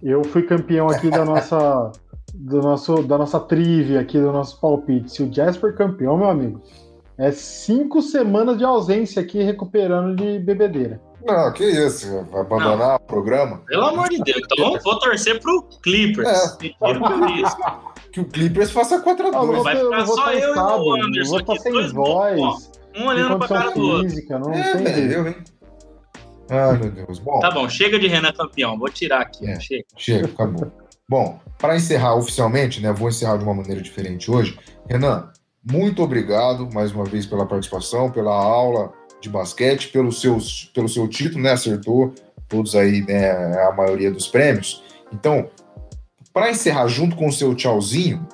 [0.02, 1.90] Eu fui campeão aqui da nossa,
[2.38, 5.10] do nosso, da nossa trivia aqui, do nosso palpite.
[5.10, 6.62] Se o Jasper campeão, meu amigo,
[7.18, 11.00] é cinco semanas de ausência aqui recuperando de bebedeira.
[11.26, 12.94] Não, que isso, vai abandonar não.
[12.94, 13.60] o programa?
[13.66, 16.28] Pelo amor de Deus, então vou torcer pro Clippers.
[16.28, 16.68] É.
[18.12, 19.62] que o Clippers faça 4x2.
[19.62, 23.48] Vai ficar só eu estado, e o Anderson vou aqui, sem voz, um olhando pra
[23.48, 24.14] cara do outro.
[24.30, 25.36] Não é, tem eu, hein?
[26.50, 27.18] Ai, meu Deus.
[27.18, 28.78] Bom, tá bom, chega de Renan campeão.
[28.78, 29.46] Vou tirar aqui.
[29.46, 29.84] É, chega.
[29.96, 30.72] Chega, acabou.
[31.08, 32.92] Bom, para encerrar oficialmente, né?
[32.92, 34.58] Vou encerrar de uma maneira diferente hoje.
[34.88, 35.30] Renan,
[35.64, 41.08] muito obrigado mais uma vez pela participação, pela aula de basquete, pelo, seus, pelo seu
[41.08, 41.52] título, né?
[41.52, 42.14] Acertou
[42.46, 43.30] todos aí, né?
[43.62, 44.84] A maioria dos prêmios.
[45.12, 45.48] Então,
[46.32, 48.26] para encerrar junto com o seu tchauzinho,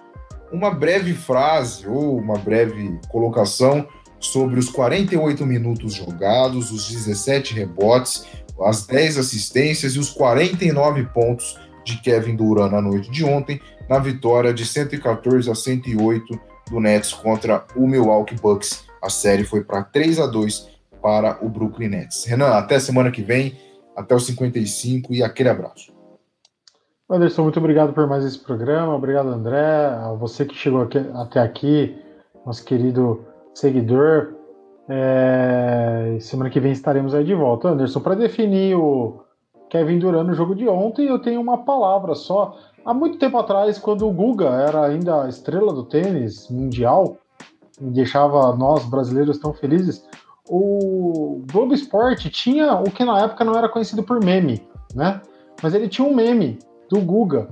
[0.53, 3.87] uma breve frase ou uma breve colocação
[4.19, 8.27] sobre os 48 minutos jogados, os 17 rebotes,
[8.63, 13.99] as 10 assistências e os 49 pontos de Kevin Durant na noite de ontem, na
[13.99, 18.85] vitória de 114 a 108 do Nets contra o Milwaukee Bucks.
[19.03, 20.69] A série foi para 3 a 2
[21.03, 22.25] para o Brooklyn Nets.
[22.25, 23.59] Renan, até semana que vem,
[23.95, 25.93] até os 55 e aquele abraço.
[27.09, 28.95] Anderson, muito obrigado por mais esse programa.
[28.95, 29.87] Obrigado, André.
[29.87, 31.97] A você que chegou aqui, até aqui,
[32.47, 33.25] nosso querido
[33.55, 34.35] seguidor.
[34.89, 36.17] É...
[36.21, 37.69] Semana que vem estaremos aí de volta.
[37.69, 39.24] Anderson, para definir o
[39.75, 42.57] Kevin Durant no jogo de ontem, eu tenho uma palavra só.
[42.85, 47.17] Há muito tempo atrás, quando o Guga era ainda a estrela do tênis mundial,
[47.81, 50.07] e deixava nós brasileiros tão felizes,
[50.49, 54.65] o Globo Esporte tinha o que na época não era conhecido por meme,
[54.95, 55.21] né?
[55.61, 56.57] Mas ele tinha um meme
[56.89, 57.49] do Guga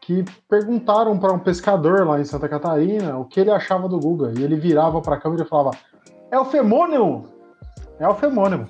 [0.00, 4.32] que perguntaram para um pescador lá em Santa Catarina o que ele achava do Guga
[4.36, 5.70] e ele virava para a câmera e falava:
[6.32, 7.26] "É o femônimo.
[8.00, 8.66] É o femônimo."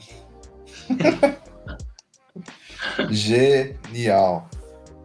[3.11, 4.49] Genial.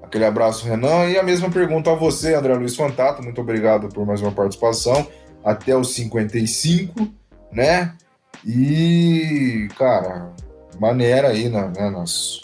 [0.02, 1.06] Aquele abraço, Renan.
[1.10, 3.24] E a mesma pergunta a você, André Luiz Fantato.
[3.24, 5.08] Muito obrigado por mais uma participação.
[5.44, 7.08] Até os 55,
[7.52, 7.94] né?
[8.46, 10.34] E, cara,
[10.80, 12.42] maneira aí na, né, nas,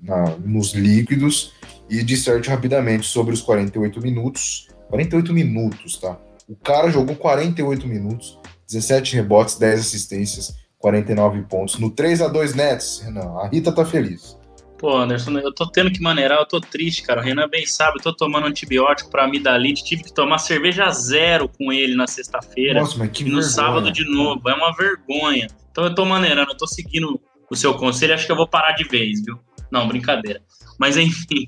[0.00, 1.54] na, nos líquidos
[1.88, 4.68] e disserte rapidamente sobre os 48 minutos.
[4.88, 6.18] 48 minutos, tá?
[6.48, 11.78] O cara jogou 48 minutos, 17 rebotes, 10 assistências, 49 pontos.
[11.78, 14.36] No 3 a 2 Nets, Renan, a Rita tá feliz.
[14.76, 17.20] Pô, Anderson, eu tô tendo que maneirar, eu tô triste, cara.
[17.20, 21.48] O Renan bem sabe, eu tô tomando antibiótico pra amidalite, tive que tomar cerveja zero
[21.48, 22.80] com ele na sexta-feira.
[22.80, 23.48] Nossa, mas que E no vergonha.
[23.48, 25.46] sábado de novo, é uma vergonha.
[25.70, 28.72] Então eu tô maneirando, eu tô seguindo o seu conselho, acho que eu vou parar
[28.72, 29.38] de vez, viu?
[29.70, 30.42] Não, brincadeira.
[30.80, 31.46] Mas enfim.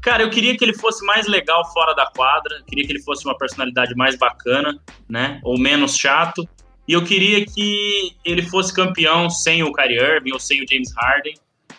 [0.00, 3.24] Cara, eu queria que ele fosse mais legal fora da quadra, queria que ele fosse
[3.24, 5.40] uma personalidade mais bacana, né?
[5.42, 6.48] Ou menos chato.
[6.86, 10.92] E eu queria que ele fosse campeão sem o Kyrie Irving ou sem o James
[10.96, 11.34] Harden,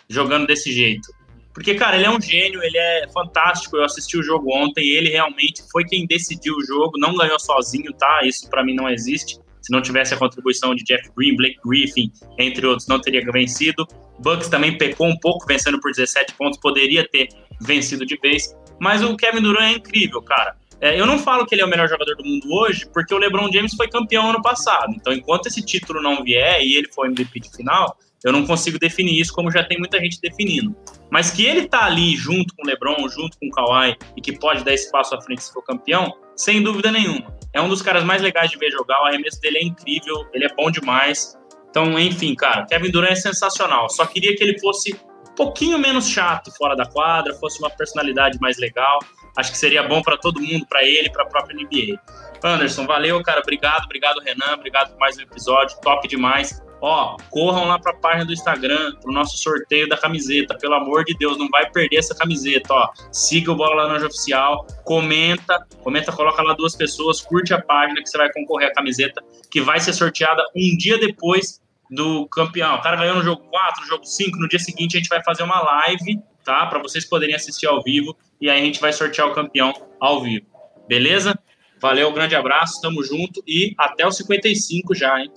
[0.08, 1.08] jogando desse jeito.
[1.52, 3.76] Porque, cara, ele é um gênio, ele é fantástico.
[3.76, 7.92] Eu assisti o jogo ontem, ele realmente foi quem decidiu o jogo, não ganhou sozinho,
[7.92, 8.22] tá?
[8.24, 9.38] Isso para mim não existe.
[9.62, 13.86] Se não tivesse a contribuição de Jeff Green, Blake Griffin, entre outros, não teria vencido.
[14.18, 17.28] Bucks também pecou um pouco, vencendo por 17 pontos, poderia ter
[17.60, 18.54] vencido de vez.
[18.80, 20.56] Mas o Kevin Durant é incrível, cara.
[20.84, 23.16] É, eu não falo que ele é o melhor jogador do mundo hoje, porque o
[23.16, 24.92] LeBron James foi campeão ano passado.
[24.94, 28.78] Então, enquanto esse título não vier e ele for MVP de final, eu não consigo
[28.78, 30.76] definir isso como já tem muita gente definindo.
[31.10, 34.38] Mas que ele tá ali junto com o LeBron, junto com o Kawhi e que
[34.38, 37.34] pode dar espaço à frente se for campeão, sem dúvida nenhuma.
[37.54, 40.44] É um dos caras mais legais de ver jogar, o arremesso dele é incrível, ele
[40.44, 41.34] é bom demais.
[41.70, 43.88] Então, enfim, cara, Kevin Durant é sensacional.
[43.88, 44.92] Só queria que ele fosse
[45.30, 48.98] um pouquinho menos chato fora da quadra, fosse uma personalidade mais legal.
[49.36, 51.98] Acho que seria bom para todo mundo, para ele, para a própria NBA.
[52.42, 53.40] Anderson, valeu, cara.
[53.40, 54.54] Obrigado, obrigado, Renan.
[54.54, 55.76] Obrigado por mais um episódio.
[55.80, 56.62] Top demais.
[56.80, 60.54] Ó, corram lá para a página do Instagram, pro nosso sorteio da camiseta.
[60.58, 62.90] Pelo amor de Deus, não vai perder essa camiseta, ó.
[63.10, 68.08] Siga o Bola Laranja Oficial, comenta, comenta, coloca lá duas pessoas, curte a página que
[68.08, 72.74] você vai concorrer à camiseta, que vai ser sorteada um dia depois do campeão.
[72.74, 75.22] O cara ganhou no jogo 4, no jogo 5, no dia seguinte a gente vai
[75.24, 76.66] fazer uma live, tá?
[76.66, 80.22] Para vocês poderem assistir ao vivo e aí a gente vai sortear o campeão ao
[80.22, 80.46] vivo.
[80.86, 81.38] Beleza?
[81.80, 85.30] Valeu, grande abraço, tamo junto e até os 55 já, hein?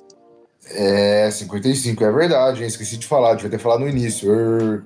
[0.70, 2.68] É, 55, é verdade, hein?
[2.68, 4.30] Esqueci de falar, devia ter falado no início.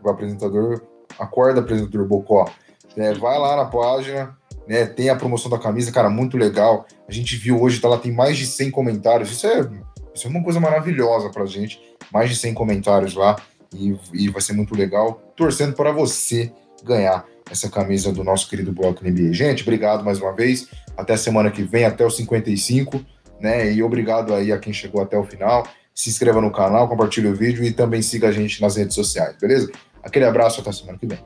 [0.04, 0.82] O apresentador,
[1.18, 2.50] acorda, apresentador Bocó.
[2.96, 4.86] É, vai lá na página, né?
[4.86, 6.86] Tem a promoção da camisa, cara, muito legal.
[7.08, 9.32] A gente viu hoje, tá lá, tem mais de 100 comentários.
[9.32, 9.70] Isso é,
[10.14, 11.82] isso é uma coisa maravilhosa pra gente.
[12.12, 13.38] Mais de 100 comentários lá
[13.74, 15.34] e, e vai ser muito legal.
[15.36, 16.52] Torcendo para você
[16.84, 19.34] ganhar essa camisa do nosso querido Bloco NBA.
[19.34, 20.68] Gente, obrigado mais uma vez.
[20.98, 23.04] Até semana que vem, até os 55
[23.42, 23.74] né?
[23.74, 25.68] E obrigado aí a quem chegou até o final.
[25.94, 29.36] Se inscreva no canal, compartilhe o vídeo e também siga a gente nas redes sociais,
[29.42, 29.70] beleza?
[30.04, 31.20] Aquele abraço, até semana que vem.